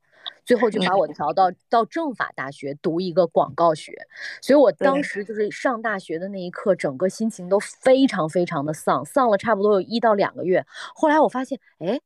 [0.51, 3.93] 最后就把我调到到政法大学读一个广告学，
[4.41, 10.65] 所以我当时就是上大学的那一刻，整个心情都非常非常的丧，丧了差不多有一到两个月。
[10.93, 12.01] 后来我发现，哎。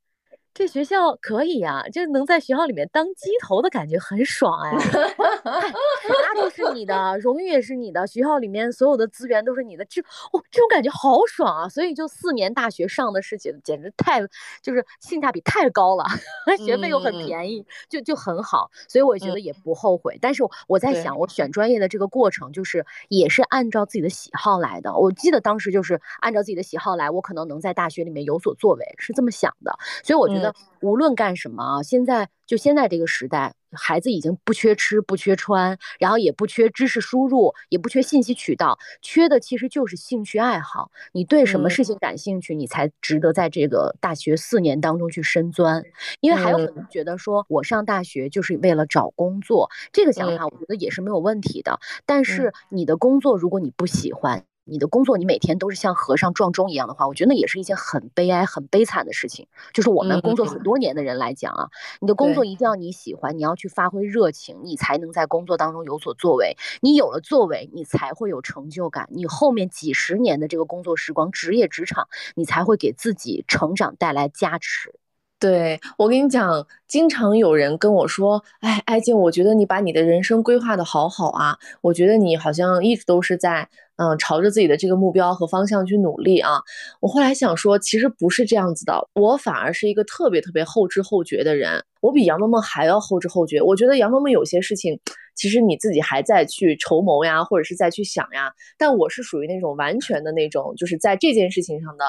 [0.55, 10.01] 这学校可以呀，就能在学校里面当鸡头的感觉很爽哎， 啥都是你的，荣誉也是你的，学校里面所有的资源都是你的，就
[10.31, 11.67] 哦这种感觉好爽啊！
[11.67, 14.21] 所以就四年大学上的事情简直太
[14.61, 16.05] 就是性价比太高了，
[16.65, 20.17] 学费又很便宜，就就很好，所以我觉得也不后悔。
[20.21, 24.95] 但是我在想，我选专业的这个过程就是也是按照自己的喜好来的。
[24.95, 29.77] 我记得当时就是按照自己的喜好来，我可能能在大学里面有所作为，是这么想的。
[30.01, 30.44] 所以我觉得。
[30.81, 40.91] 无论干什么啊，现在就现在这个时代，孩子已经不缺吃不缺穿，然后也不缺知识输入，也不缺信息渠道，缺的其实就是兴趣爱好。
[41.11, 45.83] 你对什么事情感兴趣，你才值得在这个大学四年当中去深钻。
[46.21, 51.79] 因为还有很多人觉得说，我上大学就是为了找工作，这个想法我觉得也是没有问题的。
[52.05, 59.47] 但是你的工作如果你不喜欢，你的工作，你每天都是像和尚撞钟一样的话，我觉得那也是一件很悲哀、很悲惨的事情。
[59.73, 61.69] 就是我们工作很多年的人来讲啊，
[62.01, 66.57] 你的工作一定要你喜欢，你要去发挥热情，你才能在工作当中有所作为。
[66.81, 69.07] 你有了作为，你才会有成就感。
[69.11, 74.95] 你后面几十年的这个工作时光，职业职场，你才会给自己成长带来加持。
[75.39, 86.59] 对我跟你讲，经常有人跟我说：“哎，艾静，我觉得你把你的人生规划的好好啊，我觉得你好像一直都是在。”嗯，朝着自己的这个目标和方向去努力啊！
[86.99, 93.61] 我后来想说，其实不是这样子的，我反而是一个特别特别后知后觉的人，我比杨萌萌还要后知后觉。
[93.61, 94.99] 我觉得杨萌萌有些事情，
[95.33, 102.03] 其实你自己还在去筹谋呀，或者是在去想呀，但我是属于那种完全的那种，就是在这件事情上的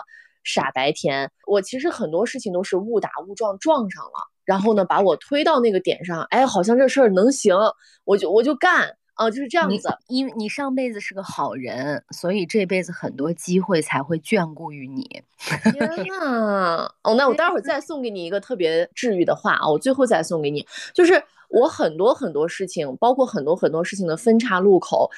[0.47, 1.31] 傻白甜。
[1.47, 7.55] 我其实很多事情都是误打误撞撞上了，然后呢，把我推到那个点上，哎，好像这事儿能行，
[8.05, 8.97] 我就我就干。
[9.19, 15.23] 哦，就是这样子，因为你上辈子是个好人，所以这辈子很多机会才会眷顾于你。
[15.73, 21.15] 天呐，哦，那我待会儿再送给你一个特别治愈的话啊，我最后再送给你，就是
[21.49, 25.11] 我很多很多事情，包括很多很多事情的分岔路口，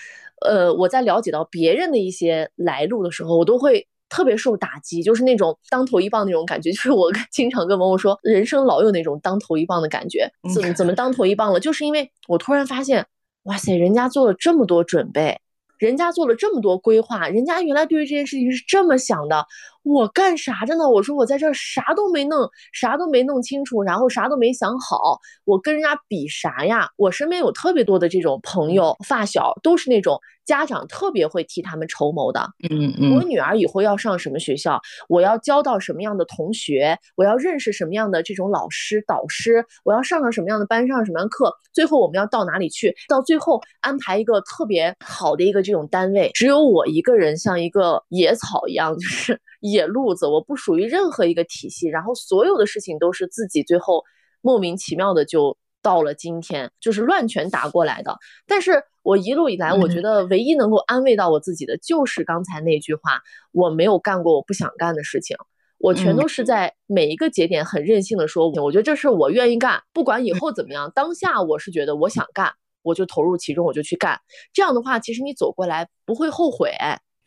[0.46, 6.70] 呃，我在了解到别人的一些来路的时候，我都会特别受打击，就是那种当头一棒那种感觉。
[6.72, 11.60] 就是我经常跟萌萌说，人生老有那种当头一棒的感觉，怎么 怎么当头一棒了？
[11.60, 13.06] 就是因为我突然发现。
[13.44, 15.40] 哇塞，人家做了这么多准备，
[15.78, 19.46] 人家做了这么多规划，人家原来对于这件事情是这么想的。
[19.82, 20.88] 我干啥着呢？
[20.88, 26.88] 我说我在这儿啥都没弄，啥都没弄清楚，然后啥都没想好，我跟人家比啥呀？
[26.96, 32.40] 我身边有特别多的这种朋友、发小，都是那种家长特别会替他们筹谋的。
[32.68, 42.94] 嗯嗯，我女儿以后要上什么学校，我要交到什么样的同学，我要认识什么样的这种老师导师，我要上上什么样的班，上什么样的课，最后我们要到哪里去？
[43.08, 54.04] 到最后安排一个特别好的一个这种单位，只有我一个人像一个野草一样，就是野路子，我不属于任何一个体系，然后所有的事情都是自己最后
[54.40, 58.16] 莫名其妙的就到了今天，就是乱拳打过来的。
[58.46, 63.20] 但是我一路以来，我觉得唯一能够安慰到我自己的，就是刚才那句话：
[63.52, 65.36] 我没有干过我不想干的事情，
[65.78, 72.52] 我全都是在每一个节点很任性的说，我觉得这事我愿意干，不管以后怎么样，当下我是觉得我想干，
[72.82, 74.20] 我就投入其中，我就去干。
[74.52, 76.72] 这样的话，其实你走过来不会后悔。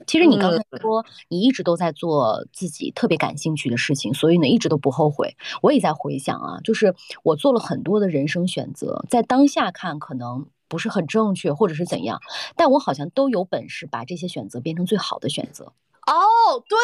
[0.08, 5.36] 其实你刚才说你一直都在做自己特别感兴趣的事情，所以呢一直都不后悔。
[5.62, 6.93] 我也在回想啊，就是
[7.24, 12.20] 我做了很多的人生选择，在当下看可能不是很正确，或者是怎样，
[12.56, 15.74] 但我好像都有本事把这些选择变成最好的选择。
[16.08, 16.78] 哦，对，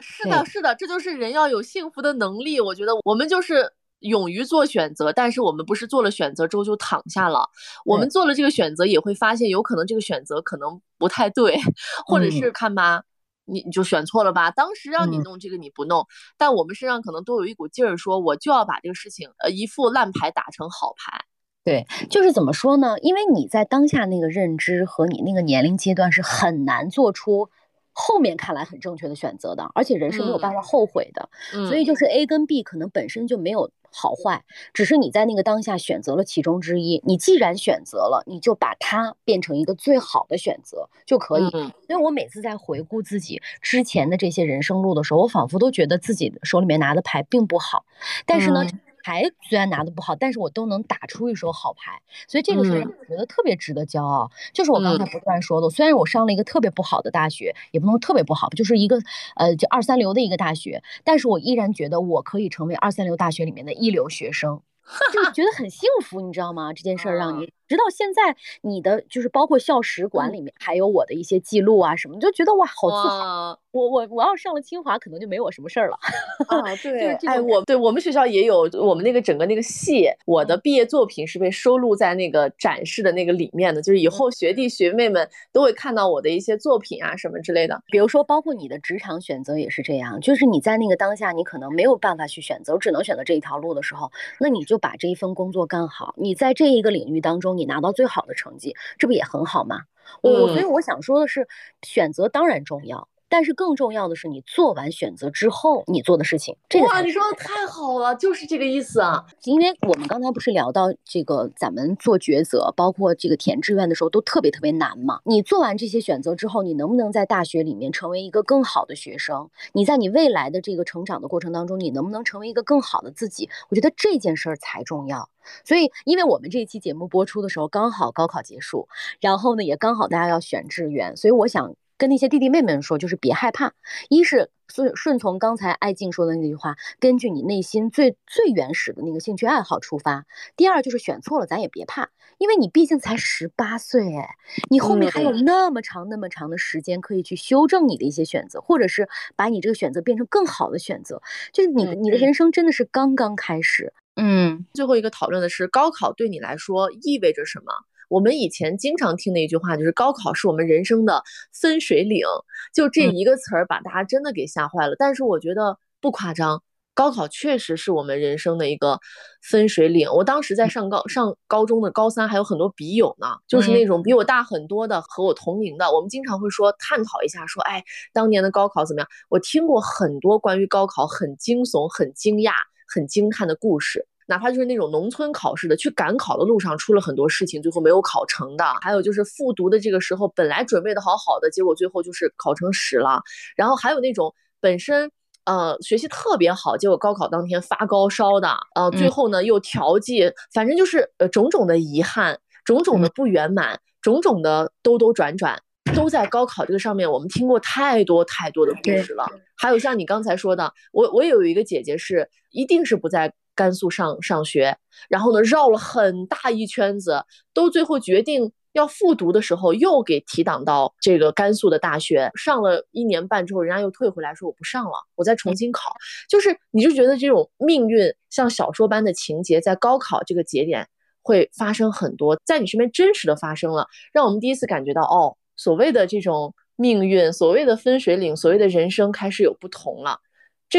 [0.00, 2.60] 是的，是的，这就是人要有幸福的能力。
[2.60, 3.72] 我觉得我们就是
[4.04, 7.48] 勇于做选择，但是我们不是做了选择之后就躺下了，
[7.84, 11.58] 我们做了这个选择也会发现有可能这个选择可能不太对，
[12.06, 13.02] 或者是看吧，
[13.46, 14.50] 你你就选错了吧。
[14.50, 21.24] 当时让你弄这个你不弄，但我们身上可能都有一股劲儿，说我就要把这个事情，呃，一副烂牌打成好牌。
[21.64, 22.98] 对，就是怎么说呢？
[23.00, 27.48] 因为你在当下那个认知和你那个年龄阶段是很难做出。
[27.94, 31.28] 后面看来很正确的选择的，而且人是没有办法后悔的，
[31.68, 37.00] 所以就是 A 跟 B 可能本身就没有好坏，只是你在那个当下选择了其中之一。
[37.06, 41.48] 你既然选择了，你就把它变成一个最好的选择就可以。
[41.50, 47.84] 所以我每次在回顾自己之前的这些人生路的时候，我仿佛都觉得自己手里面拿的牌并不好，
[48.26, 48.66] 但是呢。
[49.04, 54.30] 牌虽然拿的不好，但是我都能打出一手好牌，所以这个是让我觉得特别值得骄傲。
[54.54, 58.98] 就是我刚才不断说的，虽然我上了一个特别不好的大学，也不能特别不好，就是一个
[59.36, 64.62] 呃就二三流的一个大学，但是我依然觉得我可以成为二三流大学里面的一流学生，
[65.12, 66.72] 就觉得很幸福，你知道吗？
[66.72, 67.52] 这件事儿让你。
[67.68, 73.58] 直到现在，你的就是包括校史馆里面还有我的一些记录啊什么，就觉得哇，好自豪。
[73.72, 75.98] 我我我要上了清华，可能就没我什么事儿了。
[76.46, 87.82] 啊，对，哎，我对我们学校也有我们那个整个那个系，我的毕业作品是被收录在那个展示的那个里面的，就是以后学弟学妹们都会看到我的一些作品啊什么之类的。
[87.86, 96.14] 比如说，包括你的职场选择也是这样，就是你在那个当下，你可能没有办法去选择，只能选择这一条路的时候，那你就把这一份工作干好。
[96.16, 99.82] 你在这一个领域当中，你拿到最好的成绩，这不也很好吗？
[100.20, 101.48] 我所以我想说的是，
[101.82, 103.08] 选择当然重要。
[103.28, 106.56] 但是更重要的是，你做完选择之后，你做的事情。
[106.86, 109.24] 哇，你说的太好了，就是这个意思啊！
[109.44, 115.20] 因为我们刚才不是聊到这个，咱们做抉择，包括这个填志愿的时候，都特别特别难嘛。
[115.24, 119.50] 你做完这些选择之后，你能不能在大学里面成为一个更好的学生？
[119.72, 123.48] 你在你未来的这个成长的过程当中，你能不能成为一个更好的自己？
[123.68, 125.28] 我觉得这件事儿才重要。
[125.64, 128.88] 所以，因为我们这一期节目播出的时候，刚好高考结束，
[129.20, 131.74] 然后呢，也刚好大家要选志愿，所以我想。
[132.04, 133.72] 跟那些弟弟妹妹们说，就是别害怕。
[134.10, 140.26] 一是顺顺从刚才爱静说的那句话，根据你内心最最原始的那个兴趣爱好出发。
[140.54, 144.36] 第二就是选错了，咱也别怕，因为你毕竟才十八岁，哎，
[144.68, 151.22] 你后面还有那么长那么长的时间可以去修正你的一些选择，或者是把你这个选择变成更好的选择。
[151.54, 153.94] 就是你的你的人生真的是刚刚开始。
[154.16, 157.72] 嗯，最后一个讨论的是高考对你来说意味着什么？
[158.08, 162.24] 我们以前经常听的一句话就是高考是我们人生的分水岭，
[162.72, 164.94] 就这一个词儿把大家真的给吓坏了。
[164.98, 166.62] 但是我觉得不夸张，
[166.94, 169.00] 高考确实是我们人生的一个
[169.42, 170.08] 分水岭。
[170.10, 177.82] 我当时在上高上高中的高三，还有很多笔友呢，就是那种比我大很多的和我同龄的，我们经常会说探讨一下，说哎，
[178.12, 179.08] 当年的高考怎么样？
[179.28, 182.52] 我听过很多关于高考很惊悚、很惊讶、
[182.86, 184.06] 很惊叹的故事。
[184.26, 193.22] 哪怕就是那种农村考试的，去赶考的路上出了很多事情，最后没有考成的；还有就是复读的这个时候，本来准备的好好的，结果最后就是考成屎了。
[193.54, 195.10] 然后还有那种本身
[195.44, 205.60] 呃学习特别好，结果高考当天发高烧的，呃最后呢又调剂，反正就是呃种种的遗憾，种种的不圆满，种种的兜兜转转，
[205.94, 209.26] 都在高考这个上面，我们听过太多太多的故事了。
[209.54, 213.34] 还有像你刚才说的，我我有一个姐姐是，一定是不在。
[213.54, 214.76] 甘肃上上学，
[215.08, 225.92] 然后呢，绕了很大一圈子，都最后决定要复读的时候又给提档到这个甘肃的大学，上了一年半之后，人家又退回来说我不上了，我再重新考。
[226.28, 230.88] 就是你就觉得这种命运像小说般的情节，在高考这个节点
[231.22, 240.18] 会发生很多，在你身边真实的发生了，让我们第一次感觉到哦，所谓的这种命运，所谓的分水岭，所谓的人生开始有不同了，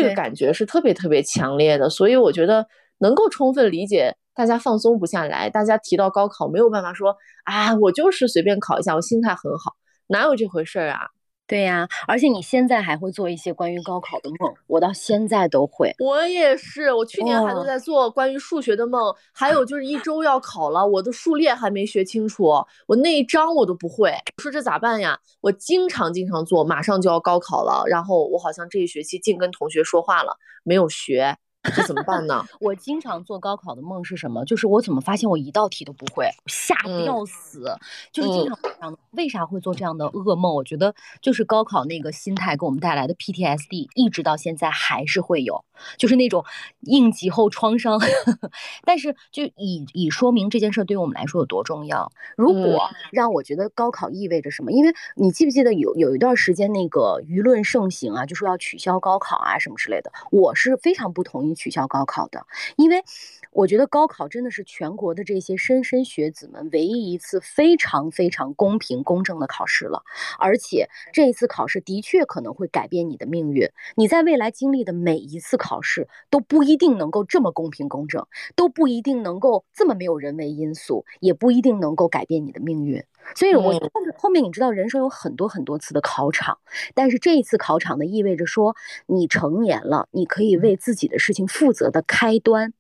[0.02, 1.90] 这个感觉是特别特别强烈的。
[1.90, 2.68] 所以我觉得
[3.00, 4.16] 能够充分理解。
[4.38, 7.16] 大家放松不下来，大家提到高考没有办法说
[7.46, 9.72] 啊，我就是随便考一下，我心态很好，
[10.08, 11.08] 哪有这回事儿啊？
[11.48, 15.94] 对呀，而且你现在还会做一些关于高考的梦，我到现在都会。
[16.00, 22.46] 我也是，我去年还都在做关于数学的梦，还有就是一周要考了，我的数列还没学清楚，
[22.88, 24.12] 我那一章我都不会。
[24.42, 25.20] 说这咋办呀？
[25.42, 31.38] 我经常经常做，马上就要高考了，然后我好像这一学期净跟同学说话了，没有学。
[31.76, 32.44] 这怎么办呢？
[32.60, 34.44] 我经常做高考的梦是什么？
[34.46, 37.76] 就是我怎么发现我一道题都不会，吓得要死。
[38.12, 38.98] 就是经常这样的。
[39.12, 40.54] 为啥会做这样的噩梦？
[40.54, 45.64] 我觉得就是高考那个心态给我们带来的 PTSD，一直到现在还是会有，
[45.98, 46.44] 就是那种
[46.82, 48.00] 应急后创伤。
[48.84, 52.12] 但是就以以说明这件事对于我们来说有多重要。
[52.36, 54.72] 如果让我觉得高考意味着什么？
[54.72, 61.55] 因为你记不记得有有一段时间那个舆论盛行啊，就说要取消高考啊什么之类的，我是非常不同意。
[61.56, 62.46] 取消高考的，
[62.76, 63.04] 因为
[63.52, 70.04] 我觉得高考真的是全国的这些莘莘学子们唯一一次非常非常公平公正的考试了。
[70.38, 73.70] 而且这一次考试的确可能会改变你的命运。
[73.96, 83.04] 你在未来经历的每一次考试都不一定能够这么公平公正，都不一定能够这么没有人为因素，也不一定能够改变你的命运。
[83.36, 83.80] 所以，我后
[84.18, 86.60] 后面你知道，人生有很多很多次的考场，
[86.94, 88.76] 但是这一次考场呢，意味着说
[89.08, 92.74] 你成年了，你可以为自己的事情负责的开端。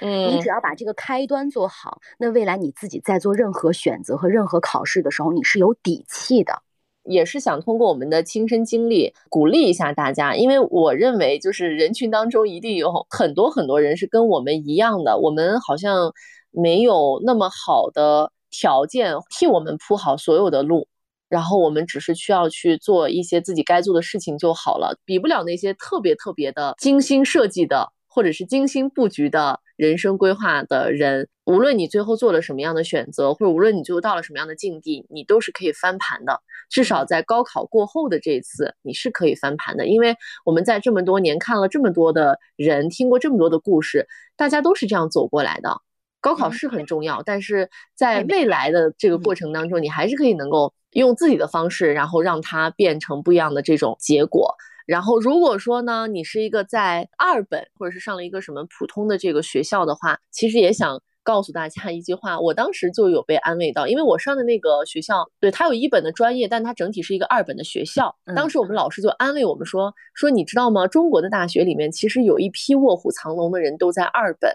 [0.00, 6.62] 嗯，你只要把这个开端做好，那未来你自己在做任何选择和任何考试的时候，你是有底气的。
[7.04, 16.12] 也是想通过我们的亲身经历鼓励一下大家，因为我认为就是人群当中一定有很多很多人是跟我们一样的，我们好像
[16.50, 18.32] 没有那么好的。
[18.52, 20.88] 条件替我们铺好所有的路，
[21.30, 31.28] 然后我们只是需要去做一些自己该做的事情就好了，比不了那些特别特别的精心设计的或者是精心布局的人生规划的人。
[31.46, 36.40] 无论你最后做了什么样的选择，或者无论你最后到了什么样的境地，你都是可以翻盘的。
[36.68, 40.14] 至少在高考过后的这一次，你是可以翻盘的，因为
[40.44, 44.06] 我们在这么多年看了这么多的人，听过这么多的故事，
[44.36, 45.80] 大家都是这样走过来的。
[46.20, 54.54] 高考是很重要，但是在未来的这个过程当中，你还是可以能够用自己的方式，然后让它变成不一样的这种结果。
[54.86, 68.16] 然后如果说呢，你是一个在二本或者是上了一个什么普通的这个学校的话，其实也想告诉大家一句话，我当时就有被安慰到，因为我上的那个学校，对它有一本的专业，但它整体是一个二本的学校。
[68.34, 70.86] 当时我们老师就安慰我们说，说你知道吗？
[70.88, 74.52] 中国的大学里面其实有一批卧虎藏龙的人都在二本。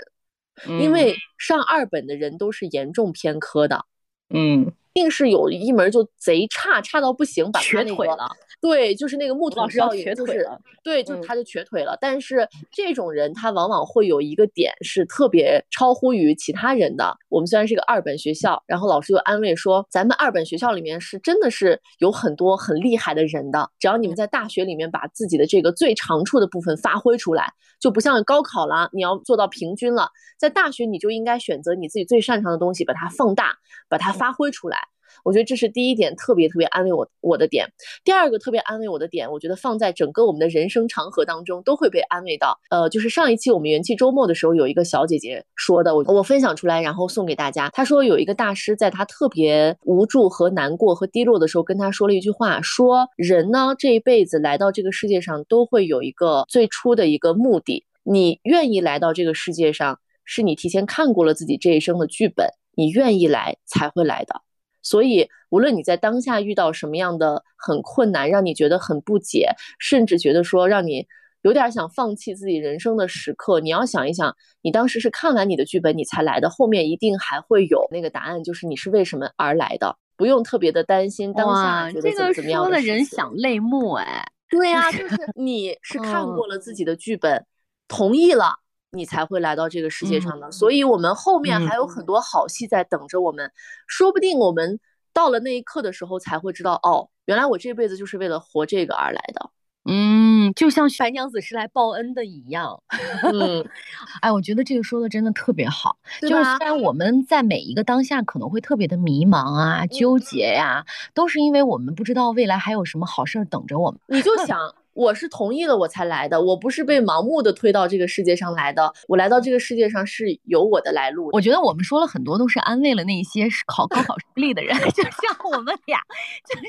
[0.79, 3.83] 因为上二本的人都是严重偏科的，
[4.29, 8.28] 嗯，定是有一门就贼差，差到不行，把瘸腿了。
[8.62, 10.50] 对，就是那个木桶效应，就是
[10.82, 11.96] 对，就他就瘸腿了。
[12.00, 17.16] 但是这种人他往往会有一个点是特别超乎于其他人的。
[17.28, 23.70] 我们虽然是个二本学校，然后老师就安慰说，咱们二本学校里面是真的是有很多很厉害的人的。
[23.78, 30.10] 只要你们在大学里面把自己的这个最长处的部分发挥出来，就不像高考了，你要做到平均了。
[30.39, 33.54] 在大学你就应该选择你自己最擅长的东西，把它放大，
[33.89, 34.78] 把它发挥出来。
[35.24, 37.68] 我觉得这是第一点特别特别安慰我我的点，
[38.03, 42.60] 第二个特别安慰我的点，我觉得放在整个我们的人生长河当中都会被安慰到。
[42.70, 47.70] 呃，就是上一期我们元气周末的时候，有一个小姐姐说的，我我分享出来，然后送给大家。
[47.70, 64.41] 她说有一个大师在她特别无助和难过和低落的时候，跟她说了一句话，说人呢这一辈子来到这个世界上都会有一个最初的一个目的，你愿意来到这个世界上，是你提前看过了自己这一生的剧本，你愿意来才会来的。
[64.86, 71.07] 所以，无论你在当下遇到什么样的很困难，让你觉得很不解，甚至觉得说让你
[71.41, 82.33] 有点想放弃自己人生的时刻，你要想一想，你当时是看完你的剧本你才来的，后面一定还会有那个答案，就是你是为什么而来的，不用特别的担心当下觉得怎么样的。
[82.36, 87.43] 这个说的人想泪目哎，对呀，就是你是看过了自己的剧本，
[87.88, 88.59] 同意了。
[88.96, 93.52] 你才会来到这个世界上的，所以我们后面还有很多好戏在等着我们，
[93.86, 94.80] 说不定我们
[95.14, 99.52] 到了那一刻的时候才会知道，哦，原来我这辈子就是为了活这个而来的。
[99.86, 100.26] 嗯。
[100.46, 102.84] 嗯，就像白娘子是来报恩的一样。
[103.24, 103.68] 嗯，
[104.22, 105.98] 哎，我觉得这个说的真的特别好。
[106.22, 110.86] 就是虽然我们在每一个当下可能会特别的迷茫啊、纠结呀、
[111.16, 114.00] 都是因为我们不知道未来还有什么好事儿等着我们。
[114.08, 114.60] 你就 想，
[114.96, 121.36] 我是同意了我才来的，我不是被盲目的推到这个世界上来的，我来到这个世界上是有我的来路的。
[121.36, 125.12] 我觉得我们说了很多，都是安慰了那些是考高考失利的人， 就像
[125.52, 126.00] 我们俩，
[126.48, 126.66] 就是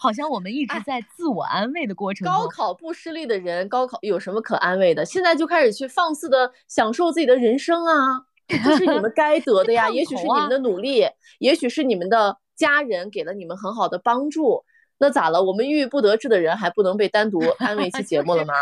[0.00, 2.34] 好像我们一直在自我安慰的过程中。
[2.34, 5.04] 高考不失利的人，高考有什么可安慰的？
[5.04, 8.26] 现在就开始去放肆的享受自己的人生啊！
[8.48, 11.06] 这是你们该得 的呀，烫也许是你们的努力，
[11.38, 14.64] 也许是你们的家人给了你们很好的帮助。
[15.02, 15.42] 那咋了？
[15.42, 18.52] 我们郁郁不得志的人还不能被单独 安慰一期节目了吗？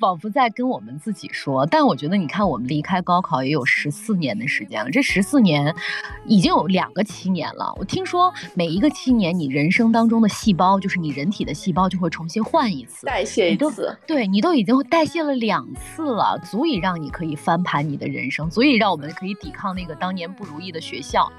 [0.00, 1.64] 仿佛在跟我们自己说。
[1.66, 5.72] 但我觉得，你看，我们离开高考也有十四年的时间了，这十四年
[6.26, 7.72] 已经有两个七年了。
[7.78, 13.06] 我听说，每一个七年，你人生当中的细胞，就是你人体的细胞，就会重新换一次。
[13.06, 21.30] 代谢一次，对你都已经代谢了两次了，足以让你可以翻盘你的人生，足以让我们可以抵抗那个当年不如意的学校。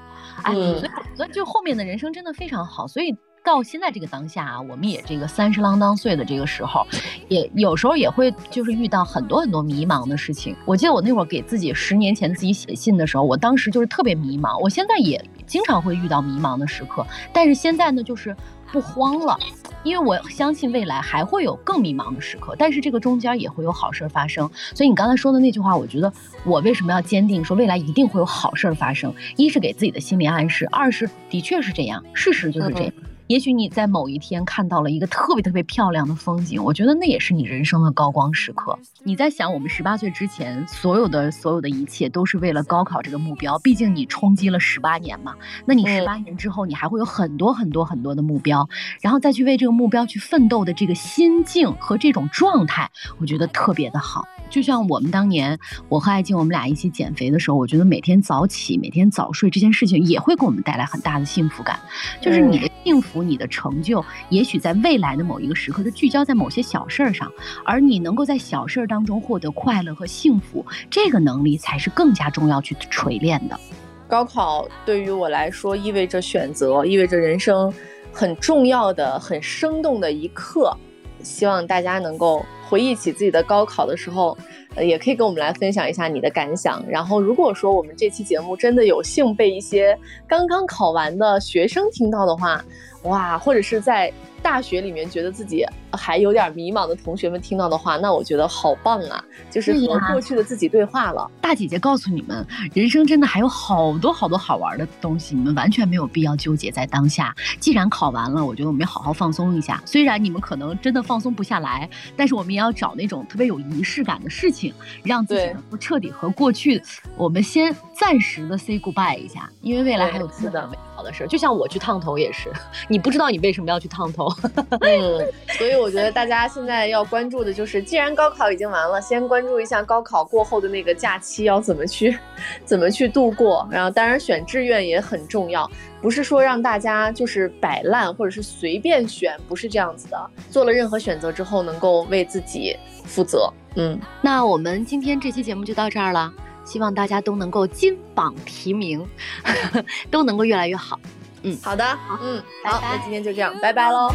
[0.44, 3.14] 哎，嗯所以我觉得就后面的人生真的非常好，所以。
[3.44, 6.86] 到现在这个当下啊，我们也这个三十郎当岁的这个时候，
[7.28, 10.54] 也有时候也会就是遇到很多很多迷茫的事情。
[10.64, 14.58] 我记得我那会儿给自己十年前自己写信的时候，我当时就是特别迷茫。
[14.60, 18.34] 我现在也经常会遇到迷茫的时刻，但是现在呢，就是
[18.70, 19.36] 不慌了，
[19.82, 24.48] 因为我相信未来还会有更迷茫的时刻，但是这个中间也会有好事儿发生。
[24.72, 26.12] 所以你刚才说的那句话，我觉得
[26.44, 29.12] 我为什么要坚定说未来一定会有好事儿发生？
[29.36, 32.92] 一是给自己的心理暗示，二是的确是这样，事实就是这样。
[33.28, 38.78] 也许你在某一天看到了一个特别特别漂亮的风景，我觉得那也是你人生的高光时刻。
[39.02, 45.34] 你在想，我们十八岁之前所有的所有的一切都是为了高考这个目标，毕竟你冲击了十八年嘛。
[45.64, 48.68] 那你嗯十八年之后，你还会有很多很多很多的目标，
[49.00, 54.24] 然后再去为这个目标去奋斗的这个心境和这种状态，我觉得特别的好。
[54.52, 61.80] 就像我们当年，我和艾静我们俩一起减肥的时候，我觉得每天早起、每天早睡这件事情也会给我们带来很大的幸福感。
[62.20, 67.32] 就是你的幸福、你的成就，也许在未来的某一个时刻，它聚焦在某些小事儿上，
[67.64, 73.58] 而你能够在小事儿当中获得快乐和幸福，这个能力才是更加重要去锤炼的。
[74.06, 77.72] 高考对于我来说意味着选择，意味着人生
[78.12, 80.76] 很重要的、很生动的一刻。
[81.22, 84.36] 希望大家能够回忆起自己的高考的时候，
[84.74, 86.82] 呃，也可以跟我们来分享一下你的感想。
[86.88, 92.64] 然后，如果说我们这期节目真的有幸被一些刚刚考完的学生听到的话，
[93.04, 99.24] 哇，或者是在大学里面觉得自己还有点迷茫的同学们听到的话，那我觉得好棒啊！
[99.50, 101.30] 就是和过去的自己对话了。
[101.40, 102.44] 大姐姐告诉你们，
[102.74, 107.34] 人生真的还有好多好多好玩的东西，你们完全没有必要纠结在当下。
[107.60, 109.82] 既然考完了，我觉得我们要好好放松一下。
[109.84, 114.61] 虽然你们可能真的放松不下来，但是我们也要找那种特别有仪式感的事情，
[115.02, 116.82] 让自己对能够彻底和过去，
[117.16, 121.26] 我们先暂时的 say goodbye 一下，因为未来还有是的美好的事儿。
[121.26, 122.52] 就像我去烫头也是，
[122.88, 124.28] 你不知道你为什么要去烫头，
[124.82, 125.26] 嗯，
[125.58, 132.16] 所以我觉得大家现在要关注的就是，既然高考已经完了，先关注一下高考过后的那个假期要怎么去，
[132.64, 133.66] 怎么去度过。
[133.70, 140.30] 然后，当然选志愿也很重要，不是说让大家就是摆烂或者是随便选，不是这样子的。
[140.50, 143.52] 做了任何选择之后，能够为自己负责。
[143.76, 146.32] 嗯，那我们今天这期节目就到这儿了，
[146.64, 149.06] 希望大家都能够金榜题名，
[150.10, 151.00] 都能够越来越好。
[151.44, 151.84] 嗯好的，
[152.22, 154.08] 嗯，好，拜拜那今天就这样，拜拜喽。